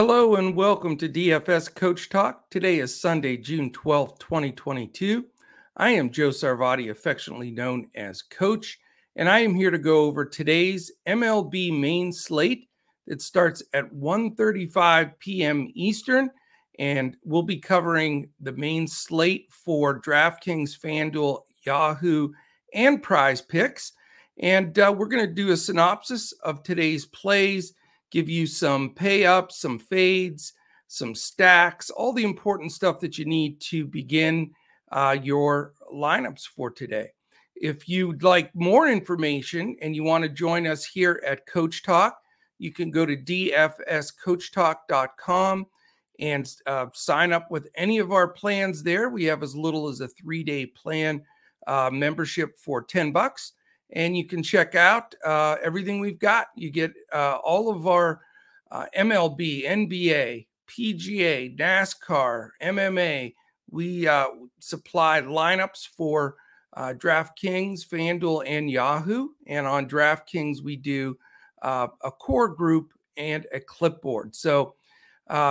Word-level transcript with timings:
Hello 0.00 0.36
and 0.36 0.56
welcome 0.56 0.96
to 0.96 1.10
DFS 1.10 1.74
Coach 1.74 2.08
Talk. 2.08 2.48
Today 2.48 2.78
is 2.78 2.98
Sunday, 2.98 3.36
June 3.36 3.70
12th, 3.70 4.18
2022. 4.18 5.26
I 5.76 5.90
am 5.90 6.08
Joe 6.10 6.30
Sarvadi, 6.30 6.90
affectionately 6.90 7.50
known 7.50 7.90
as 7.94 8.22
Coach, 8.22 8.78
and 9.16 9.28
I 9.28 9.40
am 9.40 9.54
here 9.54 9.70
to 9.70 9.76
go 9.76 10.04
over 10.04 10.24
today's 10.24 10.90
MLB 11.06 11.78
main 11.78 12.14
slate 12.14 12.70
that 13.08 13.20
starts 13.20 13.62
at 13.74 13.92
1:35 13.92 15.18
p.m. 15.18 15.68
Eastern 15.74 16.30
and 16.78 17.14
we'll 17.22 17.42
be 17.42 17.58
covering 17.58 18.30
the 18.40 18.52
main 18.52 18.88
slate 18.88 19.48
for 19.52 20.00
DraftKings, 20.00 20.80
FanDuel, 20.80 21.42
Yahoo, 21.66 22.30
and 22.72 23.02
Prize 23.02 23.42
Picks. 23.42 23.92
And 24.38 24.78
uh, 24.78 24.94
we're 24.96 25.08
going 25.08 25.26
to 25.26 25.34
do 25.34 25.50
a 25.50 25.58
synopsis 25.58 26.32
of 26.42 26.62
today's 26.62 27.04
plays 27.04 27.74
give 28.10 28.28
you 28.28 28.46
some 28.46 28.94
pay 28.94 29.24
ups, 29.24 29.56
some 29.58 29.78
fades, 29.78 30.52
some 30.88 31.14
stacks, 31.14 31.88
all 31.90 32.12
the 32.12 32.24
important 32.24 32.72
stuff 32.72 32.98
that 33.00 33.16
you 33.16 33.24
need 33.24 33.58
to 33.60 33.86
begin 33.86 34.50
uh, 34.90 35.16
your 35.22 35.72
lineups 35.92 36.42
for 36.42 36.70
today. 36.70 37.10
If 37.54 37.88
you'd 37.88 38.22
like 38.22 38.54
more 38.54 38.88
information 38.88 39.76
and 39.80 39.94
you 39.94 40.02
want 40.02 40.24
to 40.24 40.30
join 40.30 40.66
us 40.66 40.84
here 40.84 41.22
at 41.24 41.46
Coach 41.46 41.82
Talk, 41.82 42.18
you 42.58 42.72
can 42.72 42.90
go 42.90 43.06
to 43.06 43.16
dfscoachtalk.com 43.16 45.66
and 46.18 46.54
uh, 46.66 46.86
sign 46.92 47.32
up 47.32 47.48
with 47.50 47.68
any 47.74 47.98
of 47.98 48.12
our 48.12 48.28
plans 48.28 48.82
there. 48.82 49.10
We 49.10 49.24
have 49.24 49.42
as 49.42 49.56
little 49.56 49.88
as 49.88 50.00
a 50.00 50.08
three 50.08 50.42
day 50.42 50.64
plan 50.66 51.22
uh, 51.66 51.90
membership 51.92 52.58
for 52.58 52.82
10 52.82 53.12
bucks 53.12 53.52
and 53.92 54.16
you 54.16 54.24
can 54.24 54.42
check 54.42 54.74
out 54.74 55.14
uh, 55.24 55.56
everything 55.62 56.00
we've 56.00 56.18
got. 56.18 56.48
You 56.54 56.70
get 56.70 56.92
uh, 57.12 57.38
all 57.42 57.70
of 57.70 57.86
our 57.86 58.20
uh, 58.70 58.86
MLB, 58.96 59.66
NBA, 59.66 60.46
PGA, 60.68 61.58
NASCAR, 61.58 62.50
MMA. 62.62 63.34
We 63.70 64.06
uh, 64.06 64.28
supply 64.60 65.20
lineups 65.22 65.88
for 65.88 66.36
uh, 66.74 66.94
DraftKings, 66.96 67.86
FanDuel, 67.86 68.44
and 68.46 68.70
Yahoo. 68.70 69.30
And 69.46 69.66
on 69.66 69.88
DraftKings, 69.88 70.62
we 70.62 70.76
do 70.76 71.16
uh, 71.62 71.88
a 72.04 72.10
core 72.10 72.48
group 72.48 72.92
and 73.16 73.46
a 73.52 73.60
clipboard. 73.60 74.34
So 74.36 74.74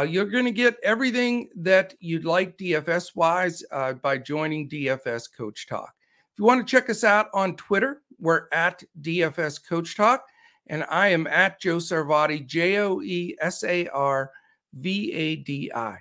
you're 0.08 0.26
going 0.26 0.46
to 0.46 0.52
get 0.52 0.78
everything 0.84 1.50
that 1.58 1.94
you'd 2.00 2.26
like 2.26 2.58
DFS 2.58 3.16
wise 3.16 3.64
by 4.02 4.18
joining 4.18 4.70
DFS 4.70 5.28
Coach 5.36 5.68
Talk. 5.68 5.94
If 6.34 6.40
you 6.40 6.46
want 6.46 6.66
to 6.66 6.70
check 6.70 6.90
us 6.90 7.04
out 7.04 7.28
on 7.34 7.58
Twitter, 7.58 8.02
we're 8.20 8.48
at 8.52 8.84
DFS 9.02 9.66
Coach 9.68 9.96
Talk, 9.96 10.26
and 10.68 10.86
I 10.90 11.10
am 11.10 11.28
at 11.28 11.60
Joe 11.60 11.78
Sarvadi, 11.78 12.46
J 12.46 12.78
O 12.78 13.02
E 13.02 13.36
S 13.42 13.64
A 13.64 13.88
R 13.88 14.32
V 14.74 15.12
A 15.14 15.36
D 15.38 15.72
I. 15.74 16.00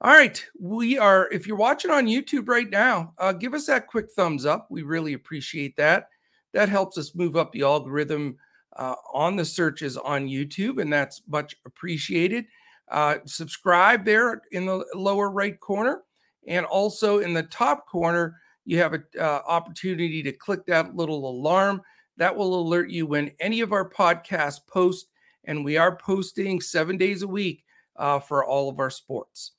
All 0.00 0.12
right, 0.12 0.44
we 0.58 0.98
are. 0.98 1.30
If 1.30 1.46
you're 1.46 1.56
watching 1.56 1.90
on 1.90 2.06
YouTube 2.06 2.48
right 2.48 2.68
now, 2.68 3.14
uh, 3.18 3.32
give 3.32 3.54
us 3.54 3.66
that 3.66 3.86
quick 3.86 4.10
thumbs 4.10 4.44
up. 4.44 4.66
We 4.70 4.82
really 4.82 5.12
appreciate 5.12 5.76
that. 5.76 6.08
That 6.52 6.68
helps 6.68 6.98
us 6.98 7.14
move 7.14 7.36
up 7.36 7.52
the 7.52 7.62
algorithm 7.62 8.36
uh, 8.76 8.96
on 9.12 9.36
the 9.36 9.44
searches 9.44 9.96
on 9.96 10.26
YouTube, 10.26 10.80
and 10.80 10.92
that's 10.92 11.22
much 11.28 11.56
appreciated. 11.64 12.46
Uh, 12.90 13.18
subscribe 13.26 14.04
there 14.04 14.42
in 14.50 14.66
the 14.66 14.84
lower 14.94 15.30
right 15.30 15.58
corner, 15.60 16.02
and 16.48 16.66
also 16.66 17.20
in 17.20 17.32
the 17.32 17.44
top 17.44 17.86
corner 17.86 18.36
you 18.64 18.78
have 18.78 18.92
an 18.92 19.04
uh, 19.18 19.40
opportunity 19.46 20.22
to 20.22 20.32
click 20.32 20.66
that 20.66 20.94
little 20.96 21.28
alarm. 21.28 21.82
That 22.16 22.36
will 22.36 22.60
alert 22.60 22.90
you 22.90 23.06
when 23.06 23.32
any 23.40 23.60
of 23.60 23.72
our 23.72 23.88
podcasts 23.88 24.60
post, 24.66 25.06
and 25.44 25.64
we 25.64 25.76
are 25.76 25.96
posting 25.96 26.60
seven 26.60 26.96
days 26.96 27.22
a 27.22 27.28
week 27.28 27.64
uh, 27.96 28.20
for 28.20 28.44
all 28.44 28.68
of 28.68 28.78
our 28.78 28.90
sports. 28.90 29.52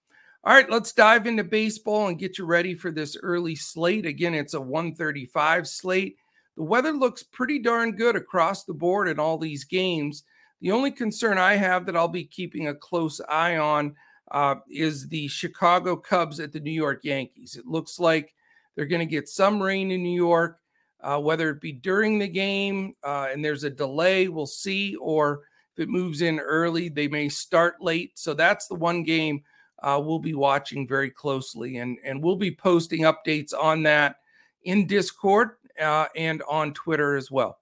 All 0.46 0.54
right, 0.54 0.70
let's 0.70 0.92
dive 0.92 1.26
into 1.26 1.44
baseball 1.44 2.08
and 2.08 2.20
get 2.20 2.38
you 2.38 2.46
ready 2.46 2.76
for 2.76 2.92
this 2.92 3.16
early 3.24 3.56
slate. 3.56 4.06
Again, 4.06 4.34
it's 4.34 4.54
a 4.54 4.62
135 4.62 5.68
slate. 5.68 6.18
The 6.58 6.64
weather 6.64 6.92
looks 6.92 7.24
pretty 7.24 7.60
darn 7.60 7.96
good 7.96 8.16
across 8.16 8.66
the 8.66 8.74
board 8.74 9.08
in 9.08 9.20
all 9.20 9.38
these 9.38 9.64
games. 9.64 10.24
The 10.62 10.72
only 10.72 10.92
concern 10.92 11.38
I 11.38 11.56
have 11.56 11.86
that 11.86 11.96
I'll 11.96 12.08
be 12.08 12.26
keeping 12.26 12.68
a 12.68 12.76
close 12.76 13.22
eye 13.28 13.58
on 13.58 13.96
uh, 14.32 14.56
is 14.70 15.08
the 15.08 15.28
Chicago 15.28 15.96
Cubs 15.96 16.40
at 16.40 16.52
the 16.52 16.60
New 16.60 16.72
York 16.72 17.02
Yankees. 17.04 17.56
It 17.56 17.66
looks 17.66 18.00
like 18.00 18.34
they're 18.76 18.86
going 18.86 19.00
to 19.00 19.06
get 19.06 19.30
some 19.30 19.62
rain 19.62 19.92
in 19.92 20.04
New 20.04 20.16
York, 20.16 20.60
uh, 21.02 21.20
whether 21.20 21.50
it 21.50 21.62
be 21.62 21.72
during 21.72 22.20
the 22.20 22.28
game 22.28 22.96
uh, 23.04 23.28
and 23.32 23.44
there's 23.44 23.64
a 23.64 23.70
delay, 23.70 24.28
we'll 24.28 24.46
see, 24.46 24.96
or 24.96 25.42
if 25.76 25.84
it 25.84 25.90
moves 25.90 26.22
in 26.22 26.40
early, 26.40 26.90
they 26.90 27.08
may 27.08 27.30
start 27.30 27.82
late. 27.82 28.18
So 28.18 28.34
that's 28.34 28.68
the 28.68 28.76
one 28.76 29.04
game 29.04 29.44
uh, 29.84 30.02
we'll 30.04 30.20
be 30.20 30.34
watching 30.34 30.88
very 30.88 31.10
closely, 31.10 31.78
and 31.78 31.98
and 32.06 32.24
we'll 32.24 32.38
be 32.38 32.56
posting 32.56 33.02
updates 33.02 33.54
on 33.54 33.84
that 33.84 34.16
in 34.64 34.88
Discord 34.88 35.52
uh, 35.82 36.06
and 36.16 36.42
on 36.50 36.74
Twitter 36.74 37.18
as 37.18 37.30
well. 37.30 37.60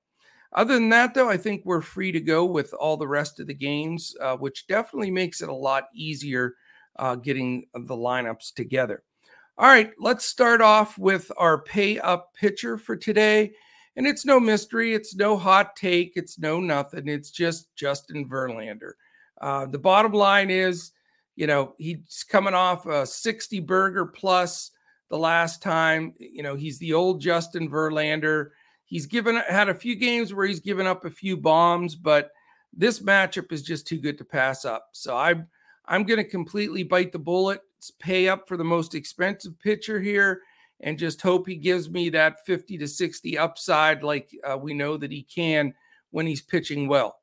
Other 0.54 0.76
than 0.76 0.90
that, 0.90 1.14
though, 1.14 1.30
I 1.30 1.38
think 1.38 1.64
we're 1.66 1.82
free 1.82 2.12
to 2.12 2.20
go 2.20 2.46
with 2.46 2.74
all 2.74 2.98
the 2.98 3.08
rest 3.08 3.40
of 3.40 3.48
the 3.48 3.54
games, 3.54 4.16
uh, 4.22 4.36
which 4.38 4.68
definitely 4.68 5.10
makes 5.10 5.42
it 5.42 5.50
a 5.50 5.54
lot 5.54 5.86
easier 5.96 6.56
uh, 7.00 7.16
getting 7.16 7.68
the 7.74 7.96
lineups 7.96 8.54
together. 8.54 9.04
All 9.58 9.68
right, 9.68 9.92
let's 10.00 10.26
start 10.26 10.62
off 10.62 10.98
with 10.98 11.32
our 11.38 11.62
pay 11.62 12.00
up 12.00 12.34
pitcher 12.34 12.78
for 12.78 12.96
today. 12.96 13.52
And 13.96 14.08
it's 14.08 14.26
no 14.26 14.40
mystery, 14.40 14.94
it's 14.94 15.16
no 15.16 15.38
hot 15.38 15.76
take, 15.76 16.14
it's 16.16 16.40
no 16.40 16.60
nothing. 16.60 17.08
It's 17.08 17.30
just 17.30 17.76
Justin 17.76 18.28
Verlander. 18.28 18.94
Uh, 19.40 19.66
the 19.66 19.78
bottom 19.78 20.14
line 20.14 20.50
is, 20.50 20.92
you 21.36 21.48
know, 21.48 21.76
he's 21.78 22.26
coming 22.28 22.54
off 22.54 22.86
a 22.86 23.06
60 23.06 23.60
burger 23.60 24.06
plus 24.06 24.72
the 25.10 25.18
last 25.18 25.62
time. 25.62 26.14
You 26.18 26.44
know, 26.44 26.56
he's 26.56 26.80
the 26.80 26.94
old 26.94 27.20
Justin 27.20 27.70
Verlander. 27.70 28.52
He's 28.86 29.06
given 29.06 29.36
had 29.48 29.68
a 29.68 29.76
few 29.76 29.96
games 29.96 30.34
where 30.34 30.48
he's 30.48 30.60
given 30.62 30.88
up 30.88 31.04
a 31.04 31.10
few 31.10 31.36
bombs, 31.36 31.96
but 31.96 32.32
this 32.74 33.00
matchup 33.02 33.52
is 33.52 33.62
just 33.62 33.86
too 33.86 33.98
good 33.98 34.18
to 34.18 34.26
pass 34.26 34.64
up. 34.64 34.90
So 34.94 35.18
I'm 35.18 35.48
I'm 35.86 36.04
going 36.06 36.24
to 36.24 36.30
completely 36.30 36.84
bite 36.84 37.12
the 37.12 37.20
bullet 37.20 37.62
pay 38.00 38.28
up 38.28 38.48
for 38.48 38.58
the 38.58 38.64
most 38.64 38.94
expensive 38.94 39.58
pitcher 39.60 40.00
here 40.00 40.42
and 40.82 41.00
just 41.00 41.22
hope 41.22 41.48
he 41.48 41.56
gives 41.56 41.90
me 41.90 42.10
that 42.10 42.46
50 42.46 42.78
to 42.78 42.88
60 42.88 43.38
upside 43.38 44.04
like 44.04 44.30
uh, 44.44 44.58
we 44.58 44.74
know 44.74 44.98
that 44.98 45.12
he 45.12 45.24
can 45.24 45.74
when 46.12 46.28
he's 46.28 46.42
pitching 46.42 46.88
well. 46.88 47.18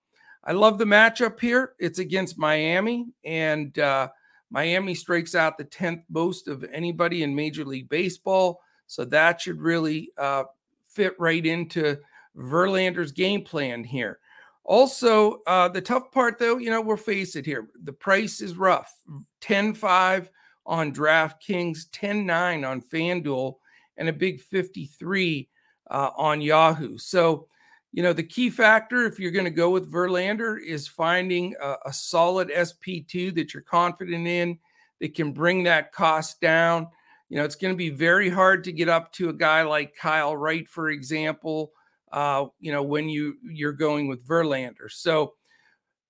I 0.45 0.53
love 0.53 0.79
the 0.79 0.85
matchup 0.85 1.39
here. 1.39 1.75
It's 1.79 1.99
against 1.99 2.39
Miami, 2.39 3.09
and 3.25 3.77
uh, 3.79 4.09
Miami 4.51 4.95
strikes 4.95 5.35
out 5.35 5.59
the 5.59 5.65
10th 5.65 6.05
most 6.09 6.49
of 6.49 6.65
anybody 6.73 7.23
in 7.23 7.35
Major 7.35 7.65
League 7.65 7.89
Baseball. 7.89 8.61
So 8.87 9.05
that 9.07 9.41
should 9.41 9.61
really 9.61 10.11
uh, 10.17 10.45
fit 10.89 11.15
right 11.19 11.45
into 11.45 11.99
Verlander's 12.37 13.13
game 13.13 13.45
plan 13.45 13.85
here. 13.85 14.21
Also, 14.65 15.43
uh, 15.47 15.69
the 15.69 15.81
tough 15.81 16.11
part, 16.13 16.39
though, 16.39 16.59
you 16.59 16.71
know, 16.71 16.81
we'll 16.81 16.97
face 16.97 17.37
it 17.37 17.45
here. 17.45 17.69
The 17.85 17.93
price 17.93 18.41
is 18.41 18.57
rough 18.57 18.95
10 19.41 19.75
5 19.75 20.31
on 20.69 20.93
DraftKings, 20.93 21.87
10 21.91 22.25
9 22.27 22.65
on 22.65 22.81
FanDuel, 22.81 23.55
and 23.97 24.09
a 24.09 24.13
big 24.13 24.41
53 24.41 25.49
uh, 25.91 26.11
on 26.17 26.41
Yahoo. 26.41 26.99
So, 26.99 27.49
you 27.91 28.03
know, 28.03 28.13
the 28.13 28.23
key 28.23 28.51
factor 28.51 29.07
if 29.07 29.19
you're 29.19 29.33
going 29.33 29.47
to 29.47 29.51
go 29.51 29.71
with 29.71 29.91
Verlander 29.91 30.63
is 30.63 30.87
finding 30.87 31.57
a, 31.61 31.77
a 31.87 31.93
solid 31.93 32.51
SP2 32.51 33.35
that 33.35 33.55
you're 33.55 33.63
confident 33.63 34.27
in 34.27 34.59
that 35.01 35.15
can 35.15 35.33
bring 35.33 35.65
that 35.65 35.91
cost 35.91 36.41
down. 36.41 36.87
You 37.31 37.39
know, 37.39 37.45
it's 37.45 37.57
going 37.57 37.73
to 37.73 37.79
be 37.79 37.91
very 37.91 38.29
hard 38.29 38.63
to 38.65 38.73
get 38.73 38.89
up 38.89 39.13
to 39.15 39.31
a 39.31 39.35
guy 39.35 39.63
like 39.63 39.97
Kyle 39.97 40.37
Wright, 40.37 40.69
for 40.69 40.91
example. 40.91 41.73
Uh, 42.13 42.47
you 42.61 42.73
know, 42.73 42.83
when 42.83 43.09
you 43.09 43.37
you're 43.43 43.73
going 43.73 44.07
with 44.07 44.27
Verlander. 44.27 44.91
So, 44.91 45.35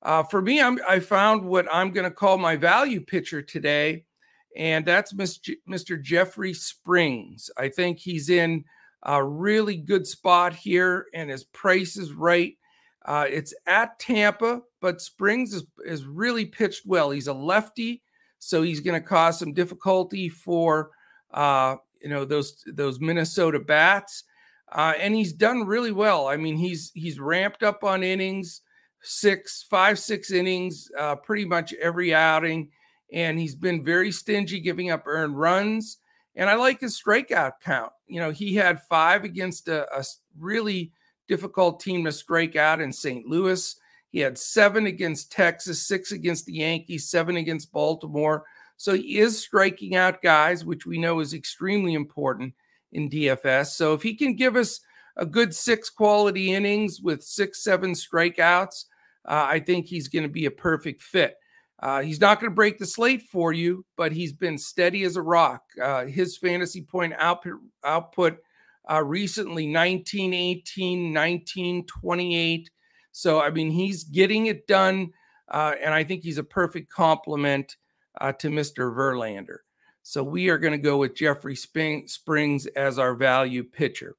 uh, 0.03 0.23
for 0.23 0.41
me, 0.41 0.61
I'm, 0.61 0.79
I 0.89 1.01
found 1.01 1.45
what 1.45 1.67
I'm 1.73 1.91
going 1.91 2.05
to 2.05 2.11
call 2.11 2.39
my 2.39 2.55
value 2.55 3.01
pitcher 3.01 3.43
today, 3.43 4.05
and 4.59 4.85
that's 4.85 5.13
Mr. 5.13 6.03
Jeffrey 6.03 6.53
Springs. 6.53 7.49
I 7.57 7.69
think 7.69 8.01
he's 8.01 8.29
in 8.29 8.65
a 9.05 9.25
really 9.25 9.77
good 9.77 10.05
spot 10.05 10.53
here, 10.53 11.07
and 11.15 11.31
his 11.31 11.45
price 11.45 11.97
is 11.97 12.13
right. 12.13 12.57
Uh, 13.07 13.27
it's 13.31 13.55
at 13.69 13.97
Tampa, 14.01 14.61
but 14.81 15.01
Springs 15.01 15.55
is, 15.55 15.65
is 15.87 16.05
really 16.05 16.45
pitched 16.45 16.83
well. 16.85 17.11
He's 17.11 17.29
a 17.29 17.33
lefty, 17.33 18.03
so 18.41 18.63
he's 18.63 18.81
going 18.81 19.01
to 19.01 19.07
cause 19.07 19.39
some 19.39 19.55
difficulty 19.55 20.29
for 20.29 20.91
uh, 21.33 21.77
you 22.03 22.09
know 22.09 22.25
those 22.25 22.65
those 22.67 22.99
Minnesota 22.99 23.61
bats. 23.61 24.25
Uh, 24.73 24.93
and 25.01 25.15
he's 25.15 25.33
done 25.33 25.65
really 25.67 25.93
well. 25.93 26.27
I 26.27 26.37
mean, 26.37 26.57
he's 26.57 26.91
he's 26.95 27.21
ramped 27.21 27.63
up 27.63 27.85
on 27.85 28.03
innings, 28.03 28.63
six, 29.03 29.65
five, 29.71 30.01
six 30.01 30.33
innings, 30.33 30.91
uh, 30.99 31.15
pretty 31.15 31.45
much 31.45 31.73
every 31.75 32.13
outing 32.13 32.71
and 33.13 33.39
he's 33.39 33.55
been 33.55 33.83
very 33.83 34.13
stingy 34.13 34.61
giving 34.61 34.91
up 34.91 35.05
earned 35.07 35.39
runs. 35.39 35.99
And 36.37 36.49
I 36.49 36.55
like 36.55 36.81
his 36.81 37.01
strikeout 37.01 37.53
count. 37.63 37.93
You 38.07 38.21
know, 38.21 38.31
he 38.31 38.55
had 38.55 38.83
five 38.83 39.25
against 39.25 39.69
a, 39.69 39.87
a 39.97 40.05
really 40.39 40.93
difficult 41.27 41.81
team 41.81 42.05
to 42.05 42.13
strike 42.13 42.57
out 42.57 42.81
in 42.81 42.93
St. 42.93 43.27
Louis. 43.27 43.77
He 44.11 44.21
had 44.21 44.39
seven 44.39 44.87
against 44.87 45.33
Texas, 45.33 45.87
six 45.87 46.13
against 46.13 46.47
the 46.47 46.55
Yankees, 46.55 47.11
seven 47.11 47.37
against 47.37 47.73
Baltimore. 47.73 48.45
So 48.77 48.95
he 48.95 49.19
is 49.19 49.39
striking 49.39 49.97
out 49.97 50.23
guys, 50.23 50.65
which 50.65 50.87
we 50.87 50.99
know 50.99 51.21
is 51.21 51.35
extremely 51.35 51.95
important 51.95 52.55
in 52.93 53.11
DFS. 53.11 53.69
So 53.69 53.93
if 53.93 54.03
he 54.03 54.15
can 54.15 54.35
give 54.35 54.57
us 54.57 54.81
a 55.17 55.27
good 55.27 55.55
six 55.55 55.91
quality 55.91 56.55
innings 56.55 57.01
with 57.01 57.23
six, 57.23 57.63
seven 57.63 57.93
strikeouts, 57.93 58.85
uh, 59.25 59.47
I 59.49 59.61
think 59.61 59.87
he's 59.87 60.09
going 60.09 60.23
to 60.23 60.29
be 60.29 60.47
a 60.47 60.51
perfect 60.51 61.03
fit. 61.03 61.37
Uh, 61.81 62.01
he's 62.01 62.21
not 62.21 62.41
going 62.41 62.51
to 62.51 62.55
break 62.55 62.79
the 62.79 62.87
slate 62.87 63.23
for 63.23 63.53
you, 63.53 63.85
but 63.97 64.13
he's 64.13 64.33
been 64.33 64.59
steady 64.59 65.05
as 65.05 65.17
a 65.17 65.23
rock. 65.23 65.63
Uh, 65.81 66.07
his 66.07 66.37
fantasy 66.37 66.83
point 66.83 67.13
output, 67.19 67.61
output 67.85 68.39
uh, 68.91 69.03
recently 69.03 69.67
19, 69.67 70.35
18, 70.35 71.13
19, 71.13 71.87
28. 71.87 72.71
So, 73.13 73.41
I 73.41 73.51
mean, 73.51 73.71
he's 73.71 74.05
getting 74.05 74.47
it 74.47 74.67
done. 74.67 75.11
Uh, 75.49 75.75
and 75.83 75.95
I 75.95 76.05
think 76.05 76.23
he's 76.23 76.39
a 76.39 76.45
perfect 76.45 76.91
complement 76.91 77.77
uh, 78.21 78.33
to 78.33 78.49
Mr. 78.49 78.95
Verlander. 78.95 79.59
So, 80.03 80.23
we 80.23 80.49
are 80.49 80.59
going 80.59 80.73
to 80.73 80.79
go 80.79 80.99
with 80.99 81.15
Jeffrey 81.15 81.55
Spring, 81.55 82.09
Springs 82.09 82.67
as 82.67 82.99
our 82.99 83.15
value 83.15 83.63
pitcher. 83.63 84.17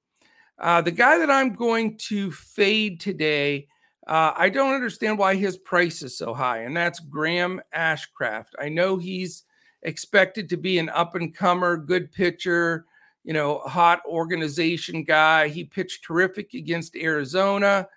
Uh, 0.57 0.81
the 0.81 0.91
guy 0.91 1.17
that 1.17 1.31
I'm 1.31 1.53
going 1.53 1.97
to 2.09 2.31
fade 2.31 2.99
today 2.99 3.67
uh, 4.09 4.33
I 4.35 4.49
don't 4.49 4.73
understand 4.73 5.19
why 5.19 5.35
his 5.35 5.55
price 5.55 6.01
is 6.01 6.17
so 6.17 6.33
high, 6.33 6.63
and 6.63 6.75
that's 6.75 6.99
Graham 6.99 7.61
Ashcraft. 7.75 8.53
I 8.59 8.67
know 8.67 8.97
he's 8.97 9.43
expected 9.83 10.49
to 10.49 10.57
be 10.57 10.79
an 10.79 10.89
up 10.89 11.13
and 11.13 11.31
comer, 11.31 11.77
good 11.77 12.11
pitcher, 12.11 12.87
you 13.23 13.33
know, 13.33 13.59
hot 13.59 14.01
organization 14.07 15.03
guy. 15.03 15.47
He 15.47 15.63
pitched 15.63 16.03
terrific 16.03 16.55
against 16.55 16.95
Arizona, 16.95 17.87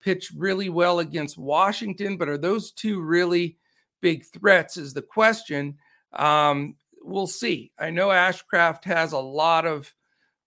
pitched 0.00 0.32
really 0.34 0.70
well 0.70 0.98
against 0.98 1.38
Washington, 1.38 2.16
but 2.16 2.28
are 2.28 2.36
those 2.36 2.72
two 2.72 3.00
really 3.00 3.56
big 4.00 4.26
threats? 4.26 4.76
Is 4.76 4.92
the 4.92 5.02
question. 5.02 5.78
Um, 6.12 6.74
we'll 7.00 7.28
see. 7.28 7.70
I 7.78 7.90
know 7.90 8.08
Ashcraft 8.08 8.82
has 8.86 9.12
a 9.12 9.18
lot 9.18 9.66
of 9.66 9.94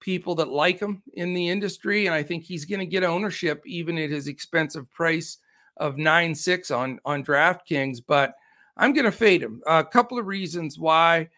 people 0.03 0.35
that 0.35 0.49
like 0.49 0.79
him 0.79 1.01
in 1.13 1.33
the 1.33 1.49
industry, 1.49 2.05
and 2.05 2.13
I 2.13 2.21
think 2.21 2.43
he's 2.43 2.65
going 2.65 2.81
to 2.81 2.85
get 2.85 3.03
ownership 3.03 3.63
even 3.65 3.97
at 3.97 4.09
his 4.09 4.27
expensive 4.27 4.91
price 4.91 5.37
of 5.77 5.97
nine 5.97 6.35
six 6.35 6.69
on 6.69 6.99
on 7.05 7.23
DraftKings. 7.23 7.99
But 8.05 8.35
I'm 8.75 8.93
going 8.93 9.05
to 9.05 9.11
fade 9.11 9.41
him. 9.41 9.61
A 9.65 9.83
couple 9.83 10.19
of 10.19 10.27
reasons 10.27 10.77
why. 10.77 11.29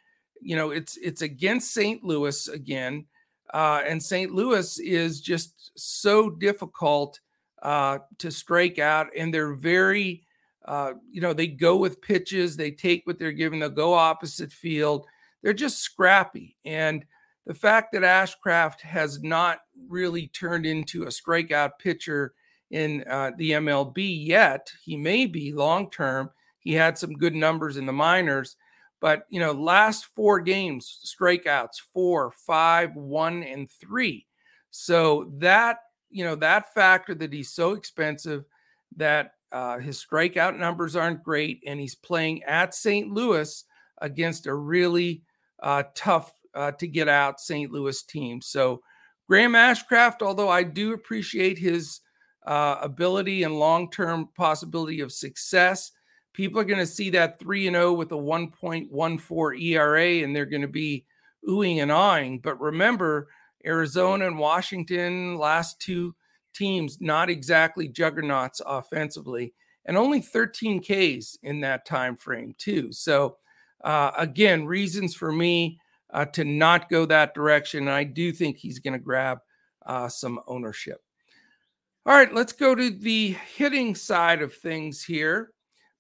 You 0.42 0.56
know, 0.56 0.72
it's 0.72 0.98
it's 0.98 1.22
against 1.22 1.74
St. 1.74 2.04
Louis 2.04 2.48
again, 2.48 3.06
uh, 3.54 3.82
and 3.88 4.02
St. 4.02 4.32
Louis 4.32 4.80
is 4.80 5.22
just 5.22 5.72
so 5.76 6.30
difficult 6.30 7.20
uh, 7.62 8.00
to 8.18 8.32
strike 8.32 8.80
out, 8.80 9.08
and 9.16 9.34
they're 9.34 9.54
very. 9.54 10.24
Uh, 10.66 10.94
you 11.12 11.22
know, 11.22 11.32
they 11.32 11.46
go 11.46 11.76
with 11.76 12.02
pitches, 12.02 12.58
they 12.58 12.72
take 12.72 13.06
what 13.06 13.20
they're 13.20 13.32
given, 13.32 13.60
they'll 13.60 13.70
go 13.70 13.94
opposite 13.94 14.52
field. 14.52 15.06
They're 15.44 15.54
just 15.54 15.78
scrappy. 15.78 16.58
And 16.66 17.06
the 17.45 17.53
fact 17.53 17.94
that 17.94 18.01
Ashcraft 18.01 18.81
has 18.81 19.21
not 19.21 19.59
really 19.88 20.27
turned 20.27 20.65
into 20.65 21.03
a 21.03 21.07
strikeout 21.07 21.71
pitcher 21.80 22.33
in 22.71 23.03
uh, 23.09 23.31
the 23.38 23.51
MLB 23.51 24.25
yet, 24.25 24.71
he 24.83 24.97
may 24.97 25.25
be 25.25 25.53
long 25.53 25.89
term. 25.92 26.31
He 26.59 26.74
had 26.74 26.97
some 26.97 27.13
good 27.13 27.36
numbers 27.36 27.77
in 27.77 27.86
the 27.86 27.94
minors, 27.94 28.56
but 29.00 29.27
you 29.30 29.39
know, 29.39 29.51
last 29.51 30.06
four 30.15 30.39
games, 30.39 31.00
strikeouts 31.06 31.80
four, 31.94 32.31
five, 32.31 32.95
one, 32.95 33.44
and 33.44 33.69
three. 33.69 34.25
So 34.71 35.31
that 35.38 35.77
you 36.09 36.25
know 36.25 36.36
that 36.36 36.74
factor 36.74 37.13
that 37.15 37.31
he's 37.31 37.51
so 37.51 37.74
expensive, 37.74 38.45
that 38.97 39.33
uh, 39.51 39.77
his 39.77 40.03
strikeout 40.03 40.57
numbers 40.57 40.95
aren't 40.95 41.24
great, 41.24 41.62
and 41.68 41.80
he's 41.80 41.95
playing 41.95 42.44
at 42.44 42.74
St. 42.74 43.12
Louis 43.12 43.63
against 44.01 44.47
a 44.47 44.56
really 44.56 45.21
uh, 45.62 45.83
tough 45.94 46.33
uh, 46.56 46.72
to 46.72 46.88
get 46.88 47.07
out 47.07 47.40
St. 47.40 47.72
Louis 47.72 48.02
team. 48.04 48.42
So 48.42 48.81
Graham 49.28 49.54
Ashcraft, 49.54 50.22
although 50.22 50.50
I 50.50 50.63
do 50.63 50.94
appreciate 50.94 51.57
his 51.57 52.00
uh, 52.46 52.78
ability 52.81 53.44
and 53.44 53.60
long-term 53.60 54.30
possibility 54.36 55.02
of 55.02 55.12
success, 55.12 55.92
people 56.34 56.60
are 56.60 56.66
going 56.66 56.80
to 56.80 56.86
see 56.86 57.10
that 57.12 57.40
3 57.40 57.68
and 57.68 57.75
0 57.75 57.94
with 57.94 58.12
a 58.12 58.16
1.14 58.16 59.62
ERA 59.62 60.24
and 60.24 60.36
they're 60.36 60.46
going 60.46 60.62
to 60.62 60.68
be 60.68 61.06
oohing 61.48 61.81
and 61.81 61.92
awing. 61.92 62.40
But 62.40 62.60
remember, 62.60 63.28
Arizona 63.66 64.28
and 64.28 64.38
Washington, 64.38 65.38
last 65.38 65.80
two 65.80 66.16
teams, 66.54 67.02
not 67.02 67.30
exactly 67.30 67.88
juggernauts 67.88 68.62
offensively, 68.66 69.54
and 69.86 69.98
only 69.98 70.22
13 70.22 70.81
Ks 70.81 71.38
in 71.42 71.62
that 71.62 71.86
time 71.86 72.16
frame 72.16 72.54
too. 72.57 72.92
So 72.92 73.38
uh, 73.84 74.12
again, 74.18 74.66
reasons 74.66 75.16
for 75.16 75.31
me 75.31 75.80
uh, 76.16 76.24
to 76.24 76.46
not 76.46 76.88
go 76.88 77.06
that 77.06 77.34
direction. 77.34 77.82
And 77.82 77.90
I 77.90 78.06
do 78.06 78.32
think 78.32 78.56
he's 78.56 78.80
going 78.80 78.94
to 78.94 79.00
grab 79.00 79.40
uh, 79.86 80.08
some 80.08 80.40
ownership. 80.48 81.02
All 82.06 82.16
right, 82.16 82.34
let's 82.34 82.54
go 82.54 82.74
to 82.74 82.90
the 82.90 83.36
hitting 83.58 83.96
side 83.96 84.42
of 84.42 84.54
things 84.54 85.04
here. 85.04 85.52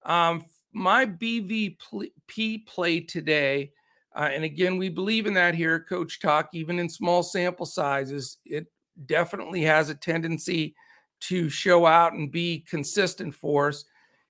Um, 0.03 0.45
my 0.71 1.05
BVP 1.05 2.65
play 2.65 3.01
today, 3.01 3.71
uh, 4.15 4.29
and 4.31 4.45
again, 4.45 4.77
we 4.77 4.87
believe 4.87 5.25
in 5.25 5.33
that 5.33 5.53
here, 5.53 5.81
Coach 5.81 6.21
Talk, 6.21 6.49
even 6.53 6.79
in 6.79 6.87
small 6.87 7.21
sample 7.21 7.65
sizes, 7.65 8.37
it 8.45 8.67
definitely 9.07 9.63
has 9.63 9.89
a 9.89 9.95
tendency 9.95 10.75
to 11.21 11.49
show 11.49 11.85
out 11.85 12.13
and 12.13 12.31
be 12.31 12.63
consistent 12.69 13.35
for 13.35 13.67
us. 13.67 13.83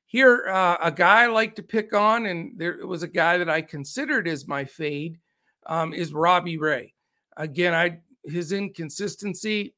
Here, 0.07 0.47
uh, 0.47 0.77
a 0.81 0.91
guy 0.91 1.25
I 1.25 1.27
like 1.27 1.55
to 1.57 1.63
pick 1.63 1.93
on, 1.93 2.25
and 2.25 2.57
there 2.57 2.87
was 2.87 3.03
a 3.03 3.07
guy 3.07 3.37
that 3.37 3.49
I 3.49 3.61
considered 3.61 4.27
as 4.27 4.47
my 4.47 4.65
fade 4.65 5.19
um, 5.65 5.93
is 5.93 6.13
Robbie 6.13 6.57
Ray. 6.57 6.93
Again, 7.37 7.73
I 7.73 7.99
his 8.23 8.51
inconsistency 8.51 9.75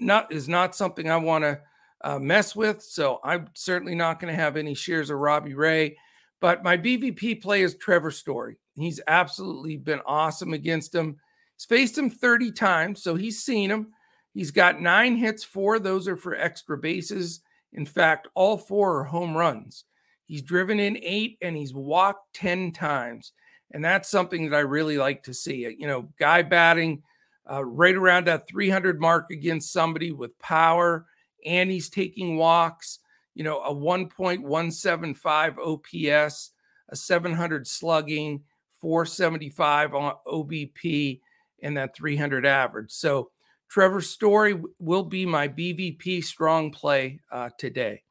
not 0.00 0.32
is 0.32 0.48
not 0.48 0.74
something 0.74 1.10
I 1.10 1.16
want 1.16 1.44
to 1.44 1.60
uh, 2.02 2.18
mess 2.18 2.54
with. 2.54 2.82
So 2.82 3.20
I'm 3.24 3.48
certainly 3.54 3.94
not 3.94 4.20
going 4.20 4.34
to 4.34 4.40
have 4.40 4.56
any 4.56 4.74
shares 4.74 5.10
of 5.10 5.18
Robbie 5.18 5.54
Ray. 5.54 5.96
But 6.40 6.64
my 6.64 6.76
BVP 6.76 7.40
play 7.40 7.62
is 7.62 7.76
Trevor 7.76 8.10
Story. 8.10 8.56
He's 8.74 9.00
absolutely 9.06 9.76
been 9.76 10.00
awesome 10.06 10.52
against 10.52 10.94
him. 10.94 11.16
He's 11.56 11.66
faced 11.66 11.96
him 11.96 12.10
30 12.10 12.52
times, 12.52 13.02
so 13.02 13.14
he's 13.14 13.44
seen 13.44 13.70
him. 13.70 13.92
He's 14.34 14.50
got 14.50 14.80
nine 14.80 15.16
hits, 15.16 15.44
four 15.44 15.78
those 15.78 16.08
are 16.08 16.16
for 16.16 16.34
extra 16.34 16.76
bases. 16.78 17.42
In 17.74 17.86
fact, 17.86 18.28
all 18.34 18.56
four 18.56 18.98
are 18.98 19.04
home 19.04 19.36
runs. 19.36 19.84
He's 20.26 20.42
driven 20.42 20.80
in 20.80 20.98
eight 21.02 21.36
and 21.42 21.56
he's 21.56 21.74
walked 21.74 22.34
10 22.34 22.72
times. 22.72 23.32
And 23.72 23.84
that's 23.84 24.08
something 24.08 24.48
that 24.48 24.56
I 24.56 24.60
really 24.60 24.98
like 24.98 25.22
to 25.24 25.34
see. 25.34 25.74
You 25.78 25.86
know, 25.86 26.08
guy 26.18 26.42
batting 26.42 27.02
uh, 27.50 27.64
right 27.64 27.94
around 27.94 28.26
that 28.26 28.46
300 28.48 29.00
mark 29.00 29.30
against 29.30 29.72
somebody 29.72 30.12
with 30.12 30.38
power, 30.38 31.06
and 31.44 31.70
he's 31.70 31.88
taking 31.88 32.36
walks. 32.36 33.00
You 33.34 33.44
know, 33.44 33.62
a 33.62 33.74
1.175 33.74 35.58
OPS, 35.58 36.50
a 36.90 36.96
700 36.96 37.66
slugging, 37.66 38.42
475 38.80 39.94
on 39.94 40.14
OBP, 40.26 41.20
and 41.62 41.76
that 41.76 41.96
300 41.96 42.44
average. 42.44 42.90
So 42.90 43.30
Trevor 43.68 44.02
Story 44.02 44.60
will 44.78 45.04
be 45.04 45.24
my 45.24 45.48
BVP 45.48 46.22
strong 46.22 46.70
play 46.70 47.20
uh, 47.30 47.48
today. 47.58 48.02